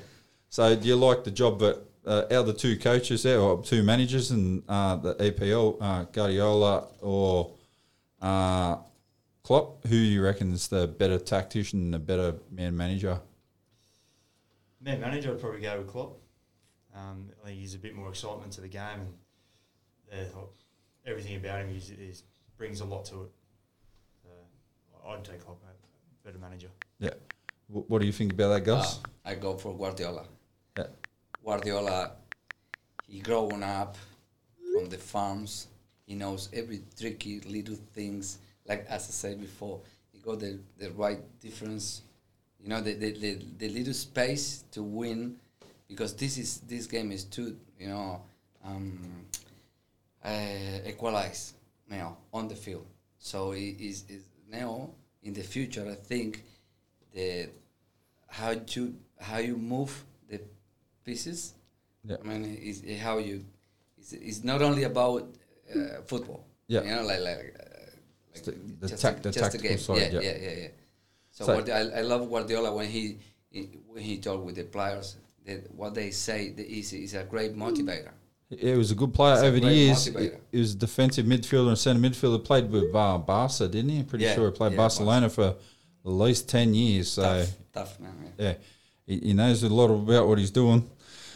[0.49, 3.62] So do you like the job that uh, out of the two coaches there, or
[3.62, 7.53] two managers in uh, the EPL, uh, Guardiola or
[8.23, 8.77] uh,
[9.43, 9.87] Klopp?
[9.87, 13.21] Who you reckon is the better tactician and the better man manager?
[14.81, 16.19] Man manager, I'd probably go with Klopp.
[16.95, 19.01] Um, I think he's a bit more excitement to the game,
[20.12, 20.41] and uh,
[21.07, 22.23] everything about him is, is
[22.57, 23.31] brings a lot to it.
[24.27, 25.75] Uh, I'd take Klopp, mate.
[26.25, 26.69] better manager.
[26.99, 27.11] Yeah.
[27.69, 28.99] Wh- What do you think about that, Gus?
[28.99, 30.25] Uh, I go for Guardiola.
[30.77, 30.87] Yeah.
[31.45, 32.12] Guardiola,
[33.07, 33.97] he grown up
[34.73, 35.67] from the farms.
[36.07, 38.38] He knows every tricky little things.
[38.67, 39.81] Like as I said before,
[40.12, 42.03] he got the, the right difference.
[42.68, 45.37] You know, the, the, the, the little space to win,
[45.88, 48.20] because this is this game is too you know
[48.62, 49.00] um,
[50.22, 51.54] uh, equalized
[51.88, 52.85] now on the field.
[53.18, 54.90] So it is is now
[55.22, 55.88] in the future.
[55.90, 56.44] I think
[57.14, 57.48] the
[58.26, 60.38] how you how you move the
[61.07, 61.54] pieces.
[62.04, 62.16] Yeah.
[62.22, 63.46] I mean, is how you.
[63.96, 65.22] It's, it's not only about
[65.74, 66.44] uh, football.
[66.66, 66.83] Yeah.
[66.83, 67.57] You know, like like.
[67.59, 67.64] Uh,
[68.35, 69.78] like the- the just tac- a, the just tactical game.
[69.78, 70.20] side, yeah, yeah.
[70.20, 70.68] yeah, yeah, yeah.
[71.38, 73.18] So, So- what I, I love Guardiola when he,
[73.51, 77.22] he when he talk with the players that what they say the is is a
[77.22, 78.11] great motivator.
[78.51, 80.05] He was a good player He's over the years.
[80.07, 80.38] He, motivator.
[80.51, 82.42] he was a defensive midfielder and centre midfielder.
[82.44, 84.03] Played with uh, Barca, didn't he?
[84.03, 85.57] Pretty Yeah, sure he played yeah, Barcelona for at
[86.11, 87.09] least ten years.
[87.12, 88.12] So Tough, tough man.
[88.37, 88.44] Yeah.
[88.46, 88.55] yeah,
[89.07, 90.90] he, he knows a lot about what he's doing.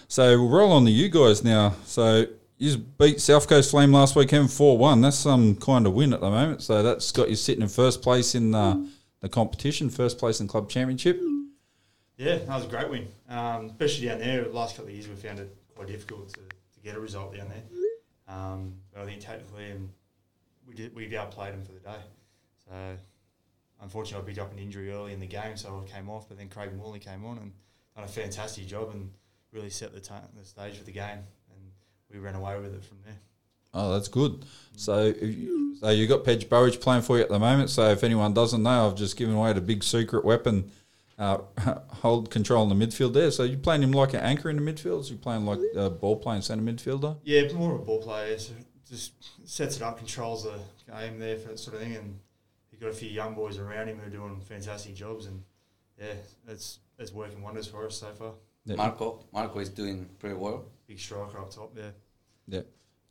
[0.08, 1.76] So we'll roll on to you guys now.
[1.84, 2.26] So
[2.58, 5.00] you beat South Coast Flame last weekend four one.
[5.00, 6.60] That's some kind of win at the moment.
[6.62, 8.88] So that's got you sitting in first place in the,
[9.22, 11.20] the competition, first place in club championship.
[12.18, 13.08] Yeah, that was a great win.
[13.28, 16.40] Um, especially down there, the last couple of years we found it quite difficult to,
[16.40, 17.62] to get a result down there.
[18.28, 19.88] Um, but I think tactically and
[20.66, 22.00] we did we outplayed them for the day.
[22.66, 22.72] So
[23.80, 26.28] unfortunately I picked up an injury early in the game, so I came off.
[26.28, 27.52] But then Craig Morley came on and
[27.94, 29.10] done a fantastic job and
[29.52, 31.18] really set the, ta- the stage for the game.
[31.50, 31.70] And
[32.12, 33.18] we ran away with it from there.
[33.74, 34.44] Oh, that's good.
[34.76, 37.70] So, if you, so you got Pedge Burridge playing for you at the moment.
[37.70, 40.70] So, if anyone doesn't know, I've just given away the big secret weapon.
[41.18, 41.38] Uh,
[41.88, 43.30] hold control in the midfield there.
[43.30, 45.04] So, you're playing him like an anchor in the midfield?
[45.04, 47.16] So you playing like a ball playing centre midfielder?
[47.22, 48.38] Yeah, more of a ball player.
[48.38, 48.52] So
[48.92, 49.12] just
[49.48, 50.58] sets it up, controls the
[50.92, 52.18] game there for that sort of thing, and
[52.70, 55.42] he's got a few young boys around him who are doing fantastic jobs, and
[55.98, 56.12] yeah,
[56.46, 58.32] it's it's working wonders for us so far.
[58.66, 58.76] Yeah.
[58.76, 60.66] Marco, Marco is doing pretty well.
[60.86, 61.90] Big striker up top, yeah.
[62.46, 62.60] Yeah.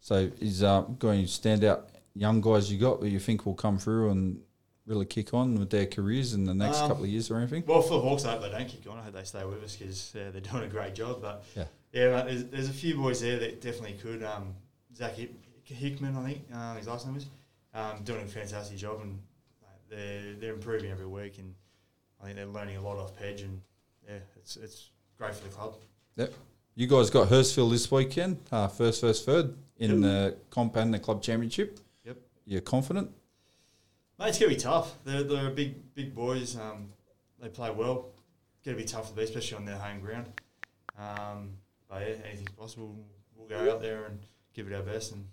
[0.01, 3.53] So, is uh, going to stand out young guys you got that you think will
[3.53, 4.41] come through and
[4.87, 7.63] really kick on with their careers in the next Um, couple of years or anything?
[7.67, 8.97] Well, for the Hawks, I hope they don't kick on.
[8.97, 11.21] I hope they stay with us because yeah, they're doing a great job.
[11.21, 11.65] But Yeah.
[11.93, 14.23] Yeah, mate, there's, there's a few boys there that definitely could.
[14.23, 14.55] Um,
[14.95, 15.35] Zach Hick-
[15.65, 17.27] Hickman, I think um, his last name is,
[17.73, 19.19] um, doing a fantastic job, and
[19.61, 21.53] like, they're they're improving every week, and
[22.19, 23.61] I think they're learning a lot off Pedge, and
[24.07, 25.75] yeah, it's it's great for the club.
[26.17, 26.33] Yep.
[26.75, 30.99] You guys got Hurstville this weekend, uh, first, first, third in the comp and the
[30.99, 31.79] club championship.
[32.05, 32.17] Yep.
[32.45, 33.11] You're confident?
[34.19, 34.93] Mate, it's gonna be tough.
[35.03, 36.55] They're, they're big big boys.
[36.55, 36.89] Um,
[37.41, 38.09] they play well.
[38.57, 40.27] It's Gonna be tough to beat, especially on their home ground.
[40.97, 41.51] Um,
[41.89, 42.95] but yeah, anything's possible.
[43.35, 44.19] We'll go out there and
[44.53, 45.25] give it our best, and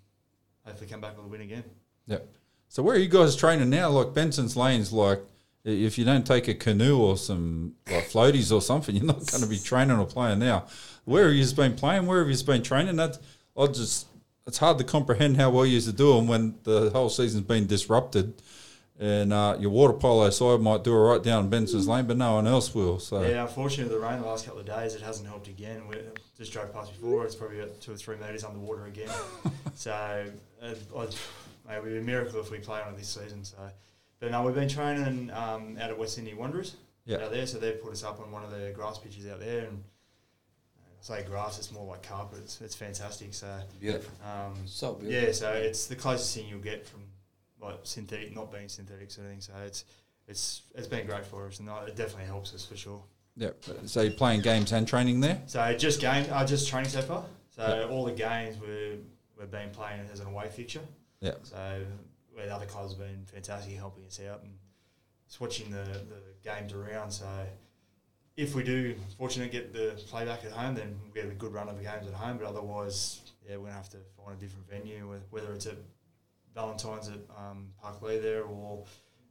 [0.65, 1.65] hopefully come back with a win again.
[2.07, 2.27] Yep.
[2.69, 3.91] So where are you guys training now?
[3.91, 5.21] Like Benson's Lane's like,
[5.65, 9.43] if you don't take a canoe or some like floaties or something, you're not going
[9.43, 10.67] to be training or playing now.
[11.05, 12.07] Where have you been playing?
[12.07, 12.97] Where have you been training?
[12.97, 13.19] That
[13.57, 14.07] I just,
[14.49, 18.43] it's hard to comprehend how well you are doing when the whole season's been disrupted.
[18.99, 22.35] And uh, your water polo side might do it right down Benson's Lane, but no
[22.35, 22.99] one else will.
[22.99, 25.87] So Yeah, unfortunately, the rain the last couple of days it hasn't helped again.
[25.87, 25.99] We
[26.37, 27.25] just drove past before.
[27.25, 29.11] It's probably about two or three metres underwater again.
[29.75, 29.93] so
[30.63, 31.15] uh, it would
[31.85, 33.45] be a miracle if we play on it this season.
[33.45, 33.57] So,
[34.19, 37.19] but no, we've been training um, out at West Sydney Wanderers Yeah.
[37.19, 37.47] out there.
[37.47, 39.85] So they've put us up on one of the grass pitches out there, and
[41.01, 42.41] say grass, it's more like carpet.
[42.43, 43.35] It's, it's fantastic.
[43.35, 43.47] So
[43.81, 44.11] Beautiful.
[44.27, 45.23] um, So beautiful.
[45.27, 47.03] yeah, so it's the closest thing you'll get from
[47.61, 49.41] like synthetic, not being synthetic sort of thing.
[49.41, 49.85] So it's
[50.27, 53.03] it's it's been great for us, and it definitely helps us for sure.
[53.37, 53.51] yeah.
[53.87, 55.41] So you're playing games and training there.
[55.47, 57.25] So just game, uh, just training so far.
[57.51, 57.93] So Yeah.
[57.95, 58.99] all the games we
[59.39, 60.81] we've been playing as an away fixture.
[61.21, 61.33] Yeah.
[61.43, 61.83] So
[62.35, 64.53] where the other clubs have been fantastic helping us out and
[65.27, 67.11] switching the, the games around.
[67.11, 67.27] So
[68.39, 71.69] if we do fortunate get the playback at home, then we'll get a good run
[71.69, 72.39] of games at home.
[72.39, 75.75] But otherwise, yeah, we're gonna have to find a different venue, whether it's at
[76.55, 78.85] Valentine's at um, Parklea there, or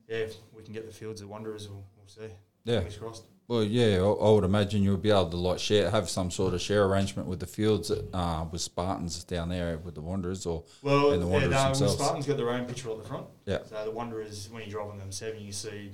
[0.09, 2.33] yeah, if we can get the fields at Wanderers, we'll, we'll see.
[2.65, 2.79] Yeah.
[2.79, 3.23] Fingers crossed.
[3.47, 6.53] Well, yeah, I, would imagine you would be able to like share, have some sort
[6.53, 10.65] of share arrangement with the fields uh, with Spartans down there with the Wanderers, or
[10.81, 11.93] Well, And the yeah, Wanderers no, the themselves.
[11.93, 13.27] Spartans got their own picture at the front.
[13.45, 13.59] Yeah.
[13.63, 15.91] So the Wanderers, when you drive on them seven, you see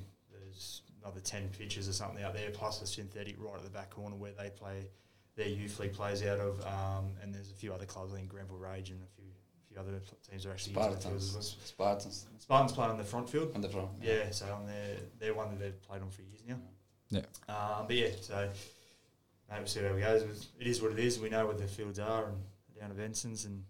[1.03, 4.15] another ten pitches or something out there, plus a synthetic right at the back corner
[4.15, 4.87] where they play
[5.35, 8.29] their youth league plays out of, um, and there's a few other clubs, I think
[8.29, 9.25] Granville Rage and a few
[9.67, 11.57] few other teams are actually using the field Spartans.
[11.63, 13.51] Spartans Spartans play on the front field.
[13.55, 13.89] on the front.
[14.01, 16.59] Yeah, so on their they're one that they've played on for years now.
[17.09, 17.21] Yeah.
[17.49, 18.49] Um, but yeah, so
[19.49, 20.47] mate, we'll see how it goes.
[20.59, 21.19] It is what it is.
[21.19, 22.37] We know where the fields are and
[22.79, 23.63] down at Benson's, and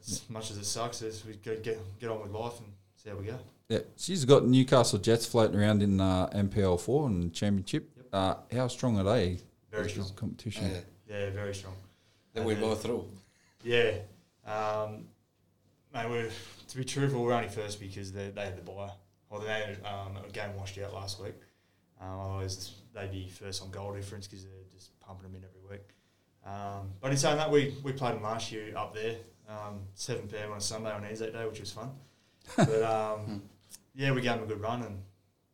[0.00, 3.10] as much as it sucks, as we go get get on with life and see
[3.10, 3.38] how we go.
[3.72, 7.90] Yeah, she's got Newcastle Jets floating around in uh, NPL four and Championship.
[7.96, 8.06] Yep.
[8.12, 9.38] Uh, how strong are they?
[9.70, 10.10] Very strong.
[10.14, 10.70] competition.
[11.08, 11.18] Yeah.
[11.18, 11.72] Yeah, very strong.
[12.34, 13.06] Then And we then- go through.
[13.64, 13.92] Yeah.
[14.44, 15.06] Um,
[15.94, 16.28] mate, we're,
[16.68, 18.90] to be truthful, we're only first because they, they had the buy.
[19.30, 21.32] Or they had um, a game washed out last week.
[21.98, 25.78] Um, otherwise, they'd be first on goal difference because they're just pumping them in every
[25.78, 25.88] week.
[26.44, 29.14] Um, but in saying that, we, we played them last year up there,
[29.48, 31.90] um, 7 pm on a Sunday on Anzac Day, which was fun.
[32.56, 33.42] But um,
[33.94, 35.02] yeah, we gave them a good run, and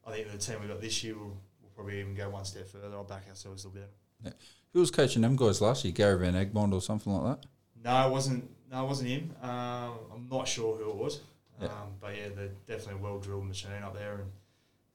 [0.07, 2.69] I think the team we got this year will, will probably even go one step
[2.69, 2.89] further.
[2.93, 3.83] I'll back ourselves a little
[4.23, 4.35] bit.
[4.73, 5.93] Who was coaching them guys last year?
[5.93, 7.47] Gary Van Egmond or something like that?
[7.85, 8.49] No, it wasn't.
[8.71, 9.35] No, it wasn't him.
[9.43, 9.51] Um,
[10.13, 11.21] I'm not sure who it was.
[11.61, 11.69] Yeah.
[11.69, 14.31] Um, but yeah, they're definitely a well drilled machine up there, and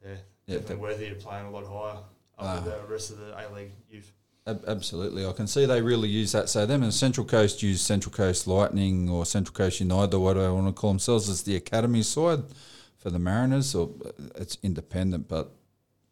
[0.04, 1.98] yeah, Yeah, definitely worthy of playing a lot higher
[2.38, 2.78] up with Ah.
[2.88, 4.12] the rest of the A League youth.
[4.46, 6.50] Ab- Absolutely, I can see they really use that.
[6.50, 10.34] So them and Central Coast use Central Coast Lightning or Central Coast United or what
[10.34, 12.44] do they want to call themselves as the academy side
[13.04, 13.76] for the Mariners.
[13.76, 15.52] Or uh, it's independent, but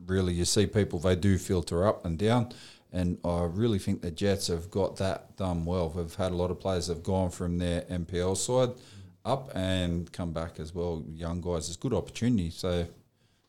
[0.05, 2.51] really you see people they do filter up and down.
[2.91, 5.89] And I really think the Jets have got that done well.
[5.89, 8.75] We've had a lot of players that have gone from their NPL side
[9.23, 11.05] up and come back as well.
[11.13, 12.49] Young guys, it's a good opportunity.
[12.49, 12.85] So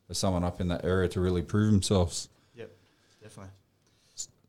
[0.07, 2.29] for someone up in that area to really prove themselves.
[2.55, 2.71] Yep,
[3.21, 3.51] definitely.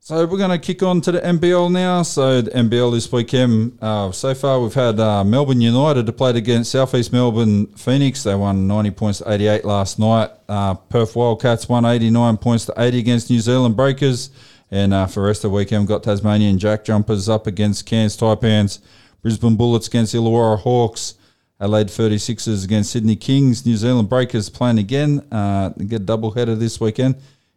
[0.06, 2.02] So we're going to kick on to the NBL now.
[2.02, 6.28] So the NBL this weekend, uh, so far we've had uh, Melbourne United to play
[6.32, 8.22] against Southeast Melbourne Phoenix.
[8.22, 10.28] They won 90 points to 88 last night.
[10.46, 14.28] Uh, Perth Wildcats won 89 points to 80 against New Zealand Breakers.
[14.70, 17.86] And uh, for the rest of the weekend, we've got Tasmanian Jack Jumpers up against
[17.86, 18.80] Cairns Taipans,
[19.22, 21.14] Brisbane Bullets against Illawarra Hawks,
[21.58, 25.26] Adelaide 36ers against Sydney Kings, New Zealand Breakers playing again.
[25.32, 27.16] Uh, get a double header this weekend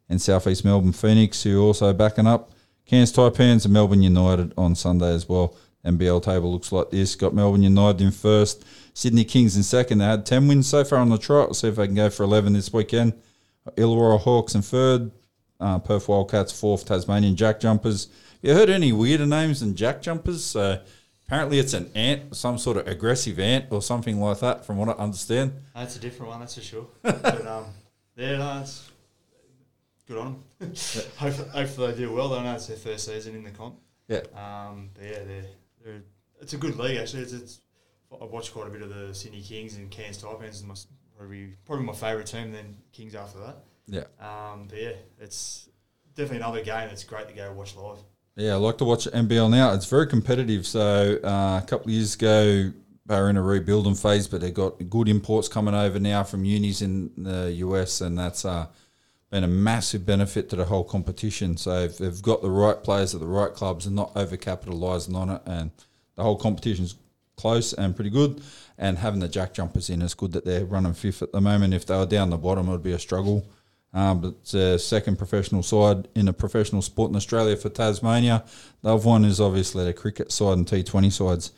[0.09, 2.51] and Southeast Melbourne Phoenix, who are also backing up.
[2.85, 5.55] Cairns Taipans and Melbourne United on Sunday as well.
[5.85, 7.15] NBL table looks like this.
[7.15, 9.99] Got Melbourne United in first, Sydney Kings in second.
[9.99, 11.47] They had 10 wins so far on the trot.
[11.47, 13.13] We'll see if they can go for 11 this weekend.
[13.75, 15.11] Illawarra Hawks in third,
[15.59, 18.07] uh, Perth Wildcats fourth, Tasmanian Jack Jumpers.
[18.41, 20.55] You heard any weirder names than Jack Jumpers?
[20.55, 20.83] Uh,
[21.25, 24.89] apparently it's an ant, some sort of aggressive ant or something like that, from what
[24.89, 25.53] I understand.
[25.75, 26.87] That's a different one, that's for sure.
[27.01, 27.65] but um,
[28.15, 28.89] yeah, no, it's
[30.07, 30.73] good on them.
[31.17, 32.33] hopefully, hopefully they do well.
[32.33, 33.75] I know it's their first season in the comp.
[34.07, 34.21] Yeah.
[34.35, 35.45] Um, but yeah, they're,
[35.83, 36.01] they're,
[36.41, 37.23] it's a good league actually.
[37.23, 37.59] It's, it's
[38.11, 40.49] I watched quite a bit of the Sydney Kings and Cairns Taipans.
[40.49, 40.75] Is my
[41.17, 42.51] probably probably my favourite team.
[42.51, 43.57] Then Kings after that.
[43.87, 44.03] Yeah.
[44.19, 45.69] Um, but yeah, it's
[46.15, 47.99] definitely another game that's great to go watch live.
[48.35, 49.73] Yeah, I like to watch NBL now.
[49.73, 50.67] It's very competitive.
[50.67, 52.71] So uh, a couple of years ago,
[53.05, 56.45] they were in a rebuilding phase, but they've got good imports coming over now from
[56.45, 58.67] unis in the US, and that's uh,
[59.29, 61.57] been a massive benefit to the whole competition.
[61.57, 65.29] So they've got the right players at the right clubs and not over capitalising on
[65.29, 65.71] it, and
[66.15, 66.95] the whole competition's
[67.35, 68.41] close and pretty good.
[68.77, 71.73] And having the JackJumpers in, it's good that they're running fifth at the moment.
[71.73, 73.47] If they were down the bottom, it would be a struggle.
[73.93, 78.43] Um, but it's a second professional side in a professional sport in Australia for Tasmania.
[78.83, 81.51] The other one is obviously the cricket side and T20 sides.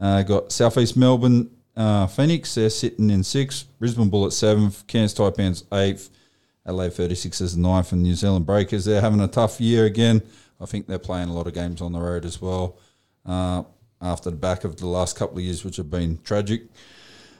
[0.00, 3.66] Uh, got Southeast Melbourne, uh, Phoenix, they're sitting in sixth.
[3.78, 4.86] Brisbane Bullets seventh.
[4.86, 6.10] Cairns Taipans eighth.
[6.66, 7.92] Adelaide 36ers ninth.
[7.92, 10.22] And New Zealand Breakers, they're having a tough year again.
[10.60, 12.78] I think they're playing a lot of games on the road as well
[13.24, 13.62] uh,
[14.00, 16.62] after the back of the last couple of years, which have been tragic.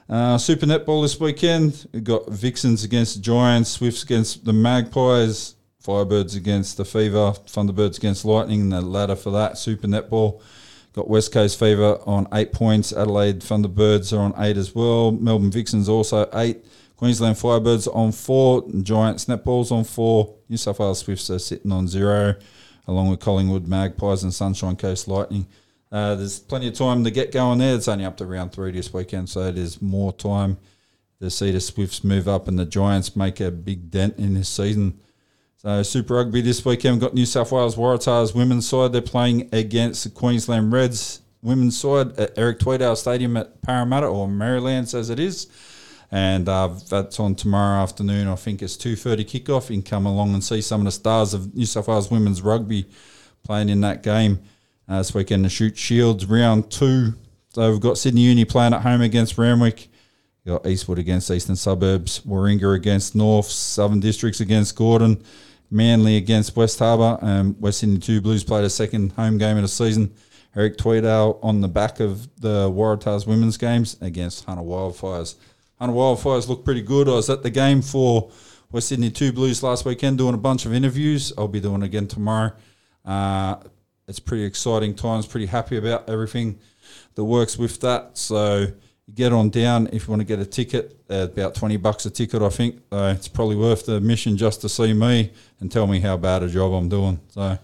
[0.09, 1.87] Uh, Super Netball this weekend.
[1.91, 7.97] We've got Vixens against the Giants, Swifts against the Magpies, Firebirds against the Fever, Thunderbirds
[7.97, 10.41] against Lightning, the ladder for that, Super Netball.
[10.93, 12.91] Got West Coast Fever on eight points.
[12.91, 15.11] Adelaide Thunderbirds are on eight as well.
[15.11, 16.65] Melbourne Vixens also eight.
[16.97, 18.67] Queensland Firebirds on four.
[18.81, 20.35] Giants Netballs on four.
[20.49, 22.35] New South Wales Swifts are sitting on zero,
[22.87, 25.47] along with Collingwood Magpies and Sunshine Coast Lightning.
[25.91, 27.75] Uh, there's plenty of time to get going there.
[27.75, 30.57] It's only up to round three this weekend, so there's more time
[31.21, 34.49] to see the Swifts move up and the Giants make a big dent in this
[34.49, 34.99] season.
[35.57, 38.91] So Super Rugby this weekend, we've got New South Wales Waratahs women's side.
[38.91, 44.27] They're playing against the Queensland Reds women's side at Eric Tweedale Stadium at Parramatta, or
[44.27, 45.47] Maryland as it is.
[46.11, 48.27] And uh, that's on tomorrow afternoon.
[48.27, 49.69] I think it's 2.30 kickoff.
[49.69, 52.41] You can come along and see some of the stars of New South Wales women's
[52.41, 52.85] rugby
[53.43, 54.39] playing in that game.
[54.87, 57.13] Uh, this weekend, the Shute Shield's round two.
[57.49, 59.89] So we've got Sydney Uni playing at home against Randwick.
[60.45, 65.21] You've got Eastwood against Eastern Suburbs, Warringah against North, Southern Districts against Gordon,
[65.69, 69.63] Manly against West Harbour, and West Sydney Two Blues played a second home game of
[69.63, 70.13] the season.
[70.55, 75.35] Eric Tweedale on the back of the Waratahs women's games against Hunter Wildfires.
[75.79, 77.07] Hunter Wildfires look pretty good.
[77.07, 78.31] I was at the game for
[78.71, 81.31] West Sydney Two Blues last weekend doing a bunch of interviews.
[81.37, 82.51] I'll be doing again tomorrow.
[83.05, 83.57] Uh,
[84.07, 85.27] it's pretty exciting times.
[85.27, 86.59] Pretty happy about everything
[87.15, 88.17] that works with that.
[88.17, 88.67] So
[89.13, 90.99] get on down if you want to get a ticket.
[91.09, 92.81] About twenty bucks a ticket, I think.
[92.91, 96.43] Uh, it's probably worth the mission just to see me and tell me how bad
[96.43, 97.19] a job I'm doing.
[97.29, 97.57] So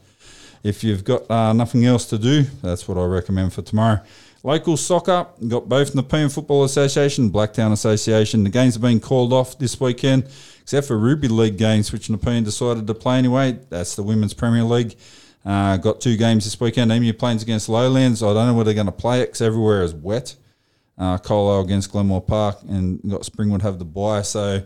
[0.64, 4.00] if you've got uh, nothing else to do, that's what I recommend for tomorrow.
[4.46, 8.44] Local soccer, got both Nepean Football Association, Blacktown Association.
[8.44, 10.28] The games have been called off this weekend,
[10.62, 13.58] except for Ruby League games, which Nepean decided to play anyway.
[13.70, 14.98] That's the Women's Premier League.
[15.46, 16.92] Uh, got two games this weekend.
[16.92, 18.22] Emu Plains against Lowlands.
[18.22, 20.36] I don't know where they're going to play it because everywhere is wet.
[20.98, 24.24] Uh, Colo against Glenmore Park and got Springwood have the bye.
[24.24, 24.62] So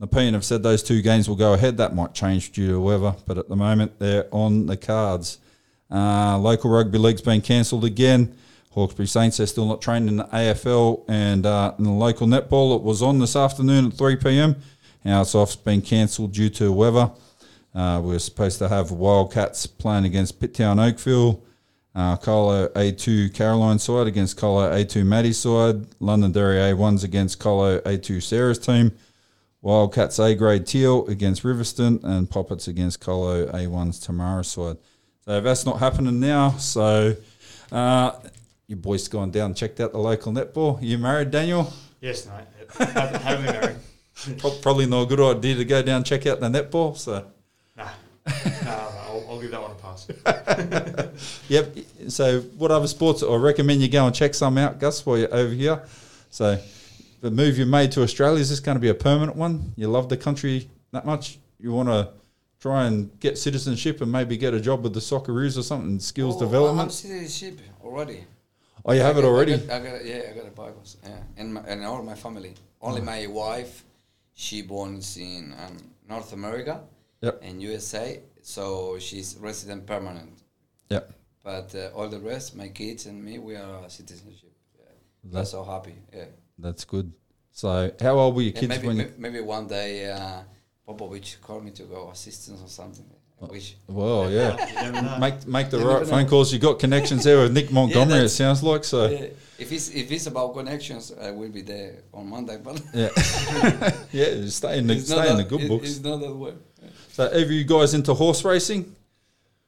[0.00, 1.76] Nepean have said those two games will go ahead.
[1.76, 5.38] That might change due to weather, but at the moment they're on the cards.
[5.88, 8.36] Uh, local rugby league's been cancelled again.
[8.70, 12.76] Hawkesbury Saints, they're still not trained in the AFL and uh, in the local netball.
[12.76, 14.56] It was on this afternoon at 3 p.m.
[15.04, 17.10] Now it's off, been cancelled due to weather.
[17.74, 21.42] Uh, we are supposed to have Wildcats playing against Pitt Town Oakville,
[21.94, 28.22] uh, Colo A2 Caroline side against Colo A2 Maddie side, Londonderry A1s against Colo A2
[28.22, 28.92] Sarah's team,
[29.62, 34.76] Wildcats A grade Teal against Riverstone, and Poppets against Colo A1's Tamara side.
[35.24, 36.50] So that's not happening now.
[36.52, 37.16] So
[37.70, 38.12] uh,
[38.70, 40.80] your boys gone down and checked out the local netball.
[40.80, 41.72] You married, Daniel?
[42.00, 42.44] Yes, mate.
[42.78, 42.88] Yep.
[42.94, 43.76] Haven't- haven't been married.
[44.62, 46.96] Probably not a good idea to go down and check out the netball.
[46.96, 47.26] So.
[47.76, 47.88] Nah,
[48.26, 48.32] nah,
[48.64, 48.70] nah
[49.08, 50.06] I'll, I'll give that one a pass.
[51.48, 51.76] Yep.
[52.08, 53.24] So, what other sports?
[53.24, 55.82] I recommend you go and check some out, Gus, while you're over here.
[56.30, 56.60] So,
[57.22, 59.72] the move you made to Australia is this going to be a permanent one?
[59.76, 61.38] You love the country that much?
[61.58, 62.10] You want to
[62.60, 66.36] try and get citizenship and maybe get a job with the Socceroos or something, skills
[66.36, 66.92] Oh, I'm development?
[66.92, 68.24] citizenship already.
[68.84, 69.54] Oh, you have I it got- already?
[69.54, 70.82] I got, I got, yeah, I got a Bible.
[71.02, 72.54] Yeah, and my, and all my family.
[72.80, 73.84] Only my wife,
[74.34, 75.76] she born in um,
[76.08, 76.80] North America
[77.20, 77.40] Yep.
[77.42, 80.32] and USA, so she's resident permanent.
[80.88, 81.12] Yep.
[81.44, 84.52] But uh, all the rest, my kids and me, we are citizenship.
[84.78, 84.84] Yeah.
[85.24, 85.94] That's, so happy.
[86.14, 86.24] Yeah.
[86.58, 87.12] that's good.
[87.52, 90.40] So, how old were your kids maybe when maybe one day uh,
[90.88, 93.04] Popovic called me to go assistance or something.
[93.42, 93.74] I wish.
[93.86, 94.84] Well, yeah.
[95.14, 95.18] You.
[95.20, 96.28] Make make the You right phone know.
[96.30, 96.52] calls.
[96.52, 98.18] You got connections there with Nick Montgomery.
[98.20, 99.08] it sounds like so.
[99.08, 99.26] Yeah.
[99.58, 102.58] If it's if it's about connections, uh, I will be there on Monday.
[102.62, 103.08] But Yeah,
[104.12, 104.46] yeah.
[104.48, 105.88] Stay in the it's stay in the good it- books.
[105.90, 106.52] It's not that way.
[107.12, 108.94] So, are you guys into horse racing?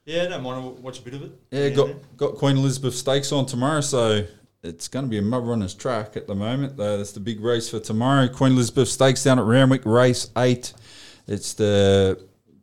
[0.04, 0.56] Yeah, I don't mind.
[0.64, 1.32] I'll watch a bit of it.
[1.50, 4.24] Yeah, got got Queen Elizabeth Stakes on tomorrow, so
[4.62, 6.76] it's going to be a mud runner's track at the moment.
[6.76, 8.28] Though that's the big race for tomorrow.
[8.28, 10.72] Queen Elizabeth Stakes down at Randwick, race eight.
[11.28, 12.18] It's the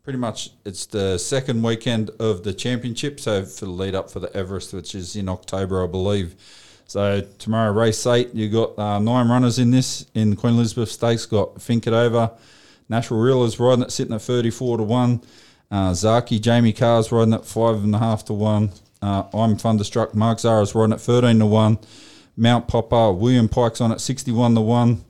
[0.10, 3.20] pretty much it's the second weekend of the championship.
[3.20, 6.34] So for the lead up for the Everest, which is in October, I believe.
[6.88, 11.28] So tomorrow, race eight, you got uh, nine runners in this in Queen Elizabeth Stakes.
[11.28, 12.32] Got Think It Over,
[12.90, 15.22] Nash Rawiller is riding it, sitting at thirty-four to one.
[15.70, 18.72] Uh, Zaaki, Jamie Kah's riding at five and a half to one.
[19.04, 21.78] Uh, I'm Thunderstruck, Mark Zahra's riding at 13 to 1.
[22.36, 25.06] Mount Popa, William Pike's on at 61 to 1.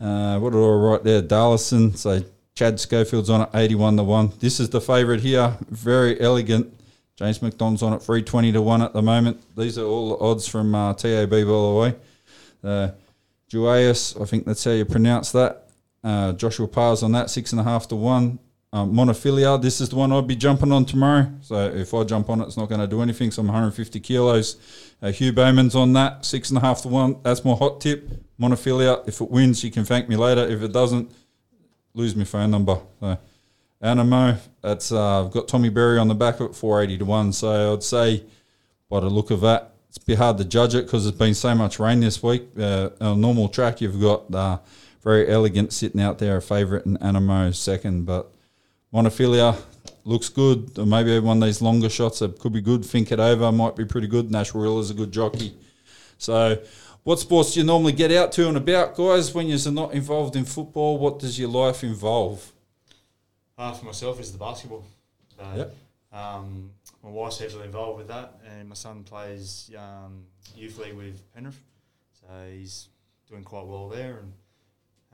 [0.00, 1.22] Uh, what did I write there?
[1.22, 2.24] Darlison, so
[2.56, 4.32] Chad Schofield's on at 81 to 1.
[4.40, 6.72] This is the favourite here, Verry Elleegant.
[7.14, 9.42] James McDonald's on at 320 to 1 at the moment.
[9.56, 11.94] These are all the odds from uh, TAB, by the way.
[12.64, 12.92] Uh,
[13.52, 15.68] Juaeus, I think that's how you pronounce that.
[16.02, 18.38] Uh, Joshua Parr's on that, 6.5 to 1.
[18.72, 21.30] Um, Montefilia, this is the one I'd be jumping on tomorrow.
[21.42, 23.30] So if I jump on it, it's not going to do anything.
[23.30, 24.56] So I'm 150 kilos.
[25.02, 27.20] Uh, Hugh Bowman's on that, six and a half to one.
[27.22, 28.10] That's my hot tip.
[28.40, 30.46] Montefilia, if it wins, you can thank me later.
[30.46, 31.10] If it doesn't,
[31.96, 32.78] lose my phone number.
[33.00, 33.18] So
[33.82, 37.32] Anamoe, that's uh, I've got Tommy Berry on the back of it, 480 to one.
[37.32, 38.22] So I'd say,
[38.88, 41.34] by the look of that, it's a bit hard to judge it because there's been
[41.34, 42.44] so much rain this week.
[42.58, 44.58] Uh, on a normal track, you've got uh,
[45.02, 48.30] Verry Elleegant sitting out there, a favourite, and Anamoe second, but
[48.92, 49.56] Montefilia
[50.04, 50.78] looks good.
[50.78, 52.84] Or maybe one of these longer shots that could be good.
[52.84, 54.30] Think it over might be pretty good.
[54.30, 55.54] Nash is a good jockey.
[56.18, 56.58] So,
[57.06, 60.34] what sports do you normally get out to and about, guys, when you're not involved
[60.34, 60.98] in football?
[60.98, 62.52] What does your life involve?
[63.56, 64.84] Uh, for myself, is the basketball.
[65.38, 65.74] So, Yep.
[66.12, 66.72] um,
[67.04, 70.24] my wife's heavily involved with that, and my son plays um,
[70.56, 71.60] youth league with Penrith,
[72.12, 72.88] so he's
[73.30, 74.18] doing quite well there.
[74.18, 74.32] And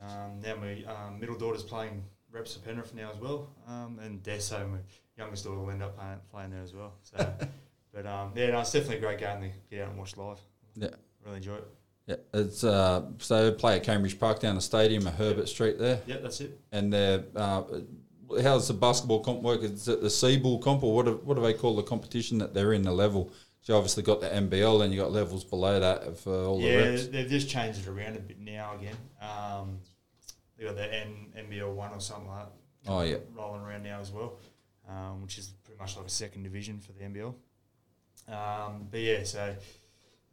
[0.01, 4.23] um, now my um, middle daughter's playing reps for Penrith now as well, um, and
[4.23, 4.79] Deso, my
[5.19, 6.95] youngest daughter, will end up playing, playing there as well.
[7.03, 7.19] So,
[7.93, 10.39] but um, yeah, no, it's definitely a great game to get out and watch live.
[10.75, 10.89] Yeah.
[11.23, 11.69] really enjoy it.
[12.07, 15.79] Yeah, it's uh, so they play at Cambridge Park down the stadium at Herbert Street
[15.79, 16.59] there, Yeah, that's it.
[16.73, 17.63] and they're uh,
[18.43, 19.63] how's the basketball comp work?
[19.63, 21.07] Is it the Seabull comp or what?
[21.07, 22.83] Do, what do they call the competition that they're in?
[22.83, 23.31] The level.
[23.61, 26.75] So you obviously got the NBL, and you got levels below that for all the
[26.77, 27.05] reps.
[27.05, 28.97] yeah, they've just changed it around a bit now again.
[29.21, 29.79] Um,
[30.59, 32.53] they got the N, NBL one or something like that.
[32.91, 34.41] Oh yeah, rolling around now as well,
[34.89, 37.35] um, which is pretty much like a second division for the NBL.
[38.29, 39.55] Um, but yeah, so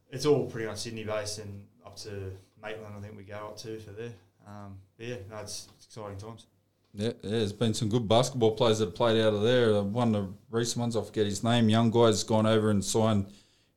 [0.10, 2.32] it's all pretty much Sydney based and up to
[2.62, 4.12] Maitland, I think we go up to for there.
[4.48, 6.46] Um, yeah, no, it's, it's exciting times.
[6.94, 9.76] Yeah, yeah, there's been some good basketball players that have played out of there.
[9.76, 12.84] Uh, One of the recent ones, I forget his name, young guy's gone over and
[12.84, 13.28] signed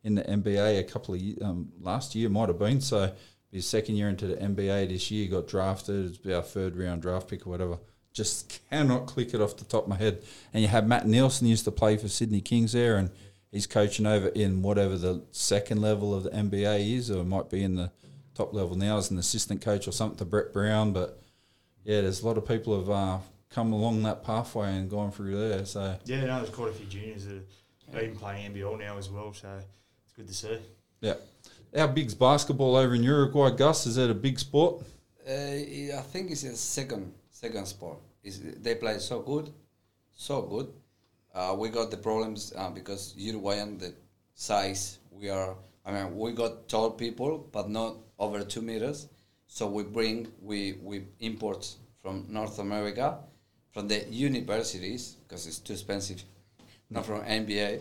[0.02, 2.80] in the NBA a couple of um, last year might have been.
[2.80, 3.12] So
[3.50, 6.16] his second year into the NBA this year, got drafted.
[6.16, 7.78] It's our third round draft pick or whatever.
[8.12, 10.22] Just cannot click it off the top of my head.
[10.52, 13.10] And you have Matt Nielsen used to play for Sydney Kings there, and
[13.53, 17.62] he's coaching over in whatever the second level of the NBA is, or might be
[17.62, 17.92] in the
[18.34, 21.20] top level now as an assistant coach or something to Brett Brown, but
[21.84, 23.18] yeah, there's a lot of people have uh,
[23.50, 25.64] come along that pathway and gone through there.
[25.64, 27.42] So Yeah, no, there's quite a few juniors that
[27.94, 29.48] are even playing NBL now as well, so
[30.05, 30.59] it's good to see.
[31.00, 31.14] yeah,
[31.76, 33.86] how big's basketball over in Uruguay, Gus?
[33.86, 34.82] Is that a big sport?
[35.28, 37.98] Uh, I think it's a second second sport.
[38.22, 39.50] It's, they play so good,
[40.16, 40.72] so good.
[41.34, 43.94] Uh, we got the problems uh, because Uruguayan the
[44.34, 44.98] size.
[45.10, 45.56] We are.
[45.84, 49.08] I mean, we got tall people, but not over two meters.
[49.46, 53.18] So we bring we we import from North America,
[53.72, 56.22] from the universities because it's too expensive,
[56.90, 57.80] not from NBA.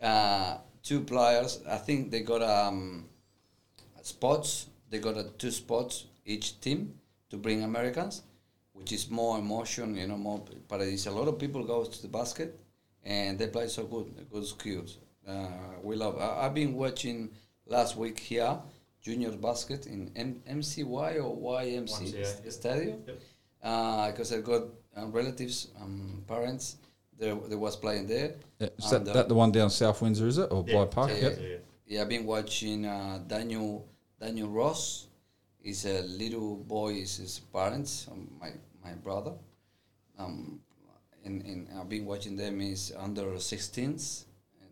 [0.00, 1.60] Uh, two players.
[1.68, 3.04] I think they got um,
[4.02, 4.66] spots.
[4.90, 6.94] They got uh, two spots each team
[7.30, 8.22] to bring Americans,
[8.72, 10.42] which is more emotion, you know, more.
[10.68, 12.58] But it's a lot of people go to the basket,
[13.04, 14.98] and they play so good, good skills.
[15.26, 15.46] Uh,
[15.82, 16.18] we love.
[16.20, 17.30] I, I've been watching
[17.66, 18.58] last week here
[19.00, 22.52] junior basket in M- MCY or YMC YMCA, st- yep.
[22.52, 23.18] stadium Yep.
[24.12, 24.62] because I got
[24.96, 26.76] uh, relatives, um, parents.
[27.18, 28.34] They, they was playing there.
[28.58, 30.84] Yeah, is that, uh, that the one down South Windsor, is it, or Yeah, by
[30.86, 31.10] Park?
[31.10, 31.38] yeah, Yep.
[31.40, 31.56] Yeah, yeah.
[31.86, 33.86] Yeah, I've been watching uh, Daniel
[34.18, 35.08] Daniel Ross.
[35.62, 36.94] He's a little boy.
[36.94, 38.50] Is his parents, um, my
[38.84, 39.32] my brother.
[40.18, 40.60] Um,
[41.24, 42.60] and, and I've been watching them.
[42.60, 44.24] Is under 16s.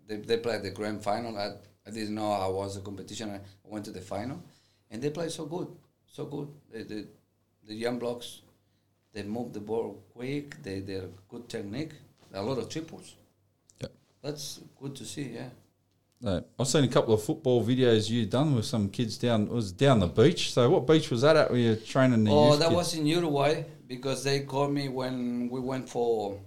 [0.07, 1.37] They they played the grand final.
[1.39, 1.53] I,
[1.87, 3.31] I didn't know how was the competition.
[3.31, 4.43] I went to the final,
[4.91, 5.69] and they play so good,
[6.07, 6.49] so good.
[6.73, 7.07] They, the
[7.67, 8.43] the young blocks,
[9.13, 10.63] they move the ball quick.
[10.63, 11.93] They they're good technique.
[12.33, 13.17] A lot of triples.
[13.81, 13.89] Yeah,
[14.23, 15.31] That's good to see.
[15.35, 15.49] Yeah.
[16.23, 19.45] No, I've seen a couple of football videos you done with some kids down.
[19.45, 20.53] It was down the beach.
[20.53, 21.51] So what beach was that at?
[21.51, 22.77] Were you're training the Oh, that kids?
[22.77, 26.39] was in Uruguay because they called me when we went for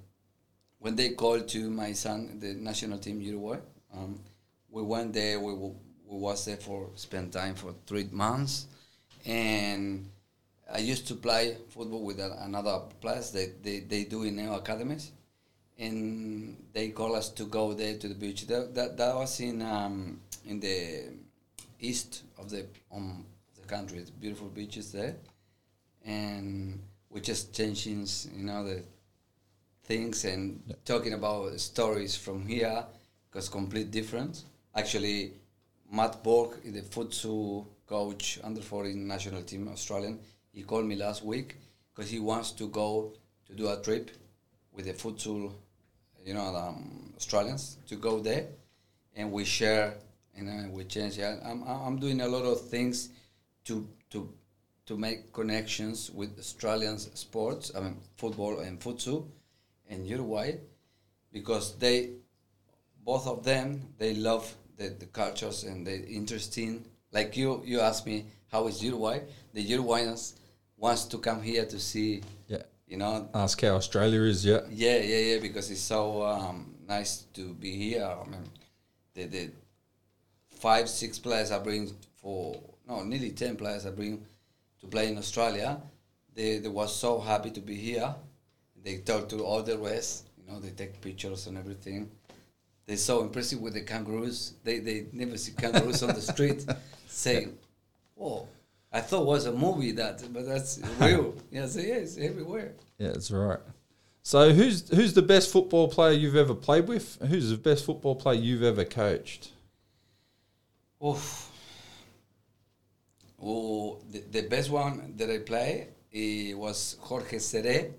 [0.79, 3.57] when they called to my son, the national team Uruguay,
[3.93, 4.19] um,
[4.69, 5.39] we went there.
[5.39, 5.73] We, we
[6.05, 8.67] was there for spend time for three months,
[9.25, 10.09] and
[10.73, 15.11] I used to play football with another players that they, they do in our academies,
[15.77, 18.47] and they call us to go there to the beach.
[18.47, 21.09] That that, that was in um, in the
[21.81, 23.25] east of the um,
[23.61, 23.97] the country.
[23.99, 25.15] It's beautiful beaches there,
[26.05, 26.79] and
[27.13, 28.83] we just changing you know the
[29.83, 32.83] things and talking about stories from here
[33.29, 34.43] because complete different.
[34.75, 35.33] Actually,
[35.91, 40.19] Matt Borg, the futsal coach under 14 national team Australian,
[40.51, 41.55] he called me last week
[41.93, 43.13] because he wants to go
[43.47, 44.09] to do a trip
[44.71, 45.51] with the futsal,
[46.25, 48.47] you know, um, Australians to go there,
[49.15, 49.95] and we share,
[50.35, 51.17] you know, we change.
[51.17, 53.09] Yeah, I'm I'm doing a lot of things
[53.65, 54.33] to to
[54.85, 57.71] to make connections with Australian sports.
[57.75, 59.27] I mean, football and futsal,
[59.89, 60.57] in Uruguay,
[61.31, 62.11] because they,
[63.05, 66.85] both of them, they love the, the cultures and the interesting.
[67.11, 69.21] Like you, you asked me how is Uruguay.
[69.53, 70.33] The Uruguayans
[70.77, 72.21] wants to come here to see.
[72.47, 72.63] Yeah.
[72.87, 73.29] You know.
[73.33, 74.45] Ask how Australia is.
[74.45, 74.61] Yeah.
[74.69, 75.39] Yeah, yeah, yeah.
[75.39, 78.03] Because it's so um, nice to be here.
[78.03, 78.43] I mean,
[79.13, 79.51] the the
[80.49, 84.25] five, six players I bring for no, nearly ten players I bring
[84.83, 85.81] to play in Australia.
[86.35, 88.13] They they was so happy to be here.
[88.83, 90.27] They talk to all the rest.
[90.37, 92.11] You know, they take pictures and everything.
[92.85, 94.53] They're so impressive with the kangaroos.
[94.63, 96.65] They they never see kangaroos on the street.
[97.07, 97.47] Say,
[98.19, 98.47] "Oh,
[98.91, 102.73] I thought it was a movie that, but that's real." Yes, it is everywhere.
[102.97, 103.59] Yeah, that's right.
[104.21, 107.17] So who's who's the best football player you've ever played with?
[107.21, 109.51] Who's the best football player you've ever coached?
[111.05, 111.52] Oof.
[114.13, 117.91] The, the best one that I play it was Jorge Seré.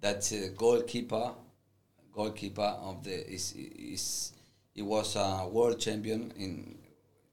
[0.00, 1.32] That's a goalkeeper.
[2.12, 4.32] Goalkeeper of the is is
[4.74, 6.78] he was a world champion in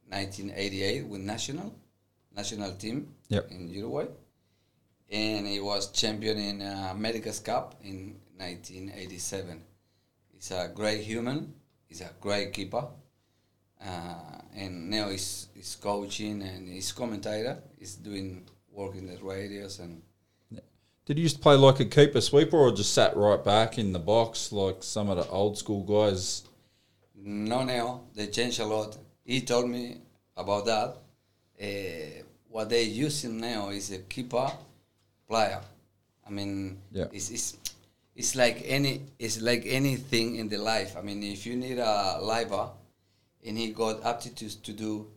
[0.10, 1.74] 1988 with national
[2.36, 2.98] national team
[3.30, 3.52] Yep.
[3.52, 4.08] in Uruguay,
[5.10, 9.62] and he was champion in uh, America's Cup in 1987.
[10.34, 11.54] He's a great human.
[11.88, 12.88] He's a great keeper
[13.84, 17.58] and now he's, he's coaching and he's commentator.
[17.80, 20.02] He's doing work in the radios and
[21.06, 23.92] Did you used to play like a keeper sweeper or just sat right back in
[23.92, 26.44] the box like some of the old school guys?
[27.16, 28.98] no now they changed a lot.
[29.24, 29.98] He told me
[30.36, 30.96] about that.
[31.62, 34.52] Uh, what they using now is a keeper
[35.28, 35.62] player.
[36.26, 37.06] I mean, Yeah.
[37.12, 37.58] it's, it's
[38.16, 40.96] it's like any it's like anything in the life.
[40.98, 42.70] I mean, if you need a liver
[43.46, 45.08] and he got aptitudes to do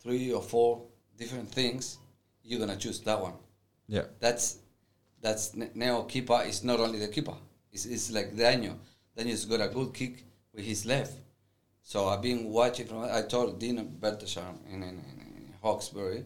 [0.00, 0.82] three or four
[1.16, 1.98] different things,
[2.42, 3.34] you're gonna choose that one.
[3.88, 4.04] Yeah.
[4.20, 4.58] That's
[5.20, 7.34] that's n- now keeper is not only the keeper.
[7.72, 8.78] It's, it's like Daniel.
[9.16, 11.14] Daniel's got a good kick with his left.
[11.82, 13.02] So I've been watching from.
[13.04, 16.24] I told Dino Bertesham in, in, in Hawkesbury,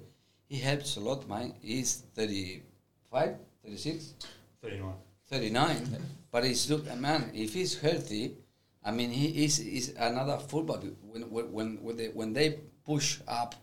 [0.48, 1.28] he helps a lot.
[1.28, 4.14] Man, he's 35, 36,
[4.62, 4.92] 39.
[5.28, 5.96] 39.
[6.30, 7.30] But he's look, a man.
[7.34, 8.36] If he's healthy,
[8.84, 10.78] I mean, he is is another football.
[11.10, 13.54] When when when when they, when they push up,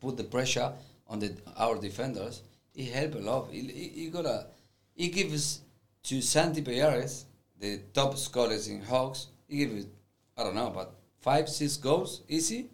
[0.00, 0.72] put the pressure
[1.08, 2.42] on the our defenders.
[2.74, 3.50] He help a lot.
[3.50, 4.46] He, he, he got a
[4.94, 5.60] he gives
[6.04, 7.24] to Santi Peyares,
[7.58, 9.26] the top scorers in Hawks.
[9.48, 9.86] He gives
[10.36, 12.70] I don't know, but five six goals easy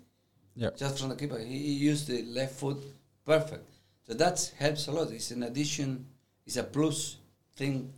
[0.54, 0.70] Yeah.
[0.76, 1.38] just from the keeper.
[1.38, 2.78] He, he used the left foot
[3.24, 3.64] perfect.
[4.06, 5.10] So that helps a lot.
[5.10, 6.06] It's an addition.
[6.46, 7.16] It's a plus
[7.56, 7.92] thing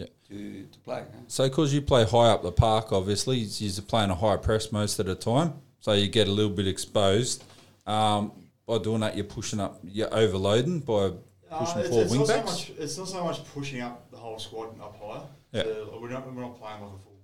[0.00, 0.06] Yeah.
[0.28, 1.00] to to play.
[1.00, 1.20] huh?
[1.28, 4.98] So, because you play high up the park, obviously, you're playing a high press most
[4.98, 7.44] of the time, so you get a little bit exposed.
[7.86, 8.32] Um,
[8.66, 11.10] by doing that, you're pushing up, you're overloading by
[11.50, 14.10] pushing Uh, it's, four it's, wing not so much, it's not so much pushing up
[14.10, 15.22] the whole squad up higher.
[15.52, 15.62] Yeah.
[15.64, 17.18] So we're, not, we're not playing like a full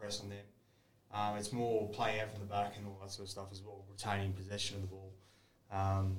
[0.00, 0.38] press on them.
[1.12, 3.62] Um, it's more playing out from the back and all that sort of stuff as
[3.62, 5.12] well, retaining possession of the ball,
[5.70, 6.16] um,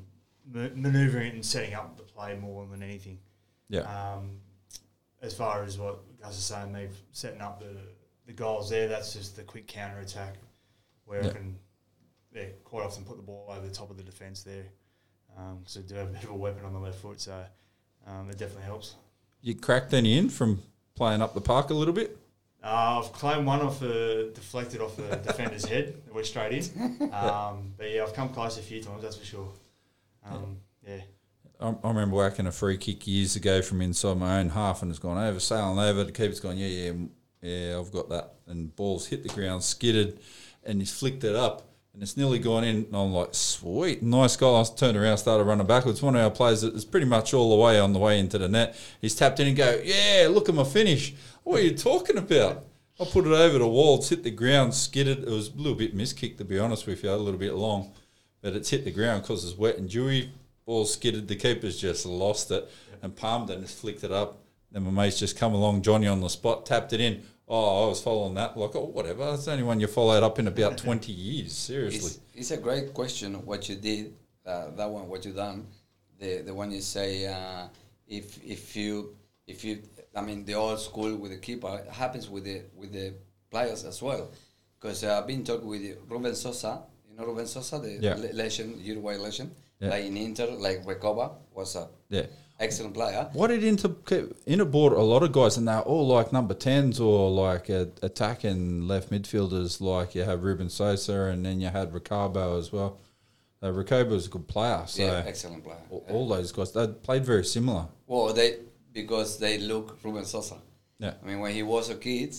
[0.52, 3.20] ma- manoeuvring and setting up the play more than anything.
[3.70, 3.82] Yeah.
[3.82, 4.40] Um,
[5.28, 7.78] as far as what Gus is saying, they've setting up the,
[8.26, 8.88] the goals there.
[8.88, 10.36] That's just the quick counter attack
[11.06, 11.30] where Yeah.
[11.30, 11.56] I can,
[12.34, 14.66] yeah, quite often put the ball over the top of the defence there.
[15.38, 17.46] Um, so do have a bit of a weapon on the left foot, so
[18.08, 18.96] um, it definitely helps.
[19.42, 20.64] You cracked any in from
[20.96, 22.18] playing up the park a little bit.
[22.64, 25.94] Uh, I've claimed one off the deflected off the defender's head.
[26.08, 27.10] It went straight in.
[27.14, 29.04] Um, but yeah, I've come close a few times.
[29.04, 29.50] That's for sure.
[30.26, 31.02] Um, yeah.
[31.60, 35.00] I, remember whacking a free kick years ago from inside my own half, and it's
[35.00, 36.04] gone over, sailing over.
[36.04, 36.92] The keeper's gone, yeah, yeah,
[37.42, 38.34] yeah, I've got that.
[38.46, 40.20] And balls hit the ground, skidded,
[40.64, 42.86] and he's flicked it up, and it's nearly gone in.
[42.86, 44.56] And I'm like, sweet, nice goal.
[44.56, 46.02] I turned around, started running backwards.
[46.02, 48.48] One of our players is pretty much all the way on the way into the
[48.48, 48.78] net.
[49.02, 51.16] He's tapped in and go, yeah, look at my finish.
[51.44, 52.66] What are you talking about?
[53.00, 53.98] I put it over the wall.
[53.98, 55.20] It's hit the ground, skidded.
[55.20, 57.94] It was a little bit miskicked, to be honest with you, a little bit long,
[58.42, 60.32] but it's hit the ground because it's wet and dewy.
[60.68, 61.28] Ball skidded.
[61.30, 62.70] The keeper's just lost it
[63.02, 64.40] and palmed it and just flicked it up.
[64.72, 67.24] Then my mate's just come along, Johnny on the spot, tapped it in.
[67.48, 68.58] Oh, I was following that.
[68.58, 69.32] Like, oh, whatever.
[69.32, 71.54] That's the only one you followed up in about 20 years.
[71.54, 71.98] Seriously.
[72.00, 74.14] It's, it's a great question what you did.
[74.46, 75.66] Uh, that one, what you done.
[76.20, 77.68] The the one you say uh,
[78.08, 79.16] if if you
[79.46, 79.80] if you
[80.16, 83.14] I mean the old school with the keeper it happens with the with the
[83.52, 84.32] players as well.
[84.80, 86.82] Because uh, I've been talking with Ruben Sosa.
[87.10, 88.16] You know Ruben Sosa, the Yeah.
[88.16, 89.52] le- legend, Uruguay legend.
[89.80, 89.90] Yeah.
[89.90, 92.26] Like in Inter, like Recoba was a Yeah.
[92.60, 93.30] excellent player.
[93.34, 93.92] What did Inter
[94.46, 98.88] Inter bought a lot of guys, and they're all like number tens or like attacking
[98.88, 99.80] left midfielders.
[99.82, 102.98] Like you have Ruben Sosa, and then you had Ricardo as well.
[103.62, 105.82] Uh, Ricardo was a good player, so yeah, excellent player.
[105.90, 107.86] all, all those guys they played very similar.
[108.08, 108.58] Well, they
[108.94, 110.58] because they look Ruben Sosa.
[111.00, 112.36] Yeah, I mean, when he was a kid,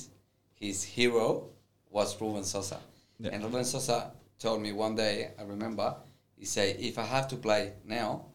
[0.55, 1.49] his hero
[1.91, 2.78] was Ruben Sosa.
[3.20, 3.30] Yeah.
[3.32, 5.95] And Ruben Sosa told me one day, I remember,
[6.39, 8.26] he said, if I have to play now,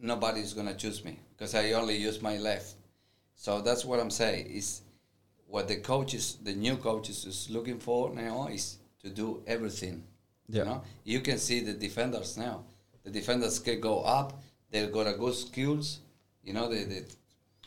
[0.00, 2.74] nobody's going to choose me because I only use my left.
[3.34, 4.82] So that's what I'm saying is
[5.46, 10.04] what the coaches, the new coaches is looking for now is to do everything.
[10.48, 10.60] Yeah.
[10.60, 12.64] You know, you can see the defenders now.
[13.04, 14.42] The defenders can go up.
[14.70, 16.00] They've got a good skills.
[16.42, 17.02] You know, they, they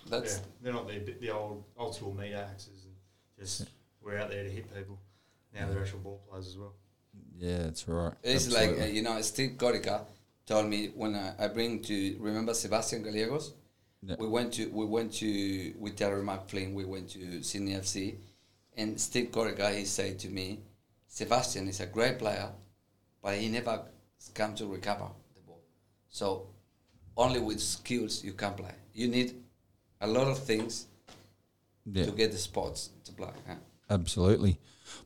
[0.10, 2.96] that's Yeah, they're not the, the old old school meat axes and
[3.40, 3.68] just
[4.02, 5.00] we're out there to hit people.
[5.54, 6.74] Now they're actual ball players as well.
[7.38, 8.14] Yeah, that's right.
[8.24, 10.02] It's like uh, you know, Steve Corica
[10.46, 13.54] told me when I, I bring to remember Sebastian Gallegos.
[14.02, 14.16] Yeah.
[14.18, 16.74] We went to we went to with Terry McFlynn.
[16.74, 18.16] We went to Sydney FC,
[18.78, 20.60] and Steve Corica he said to me,
[21.08, 22.50] Sebastian is a great player,
[23.22, 23.82] but he never
[24.34, 25.62] come to recover the ball.
[26.10, 26.48] So
[27.18, 28.74] only with skills you can play.
[28.94, 29.36] You need
[30.02, 30.88] a lot of things
[31.86, 32.06] yeah.
[32.06, 33.30] to get the spots to play.
[33.48, 33.56] huh?
[33.90, 34.60] Absolutely.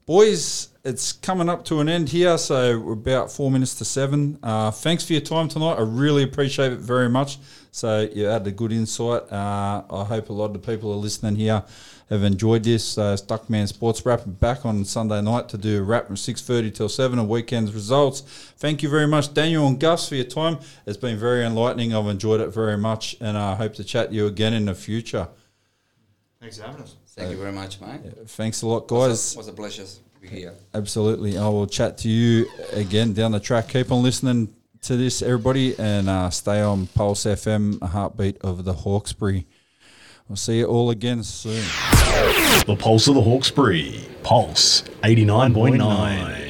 [0.05, 4.37] Boys, it's coming up to an end here, so we're about four minutes to seven.
[4.43, 5.75] Uh, thanks for your time tonight.
[5.75, 7.37] I really appreciate it very much.
[7.71, 9.31] So you had a good insight.
[9.31, 11.63] Uh, I hope a lot of the people are listening here
[12.09, 12.97] have enjoyed this.
[12.97, 16.73] Uh, Duck Man Sports Wrap back on Sunday night to do a wrap from 6.30
[16.73, 18.21] till 7 of weekend's results.
[18.57, 20.59] Thank you very much, Daniel and Gus, for your time.
[20.85, 21.93] It's been very enlightening.
[21.93, 24.75] I've enjoyed it very much, and I hope to chat to you again in the
[24.75, 25.27] future.
[26.39, 26.95] Thanks for having us.
[27.15, 28.01] Thank you very much, mate.
[28.27, 29.37] Thanks a lot, Was a- guys.
[29.37, 30.53] was a pleasure to be here.
[30.73, 31.37] Absolutely.
[31.37, 33.69] I will chat to you again down the track.
[33.69, 38.65] Keep on listening to this, everybody, and uh, stay on Pulse FM, a heartbeat of
[38.65, 39.45] the Hawkesbury.
[40.27, 41.63] We'll see you all again soon.
[42.65, 44.07] The Pulse of the Hawkesbury.
[44.23, 46.42] Pulse 89.9.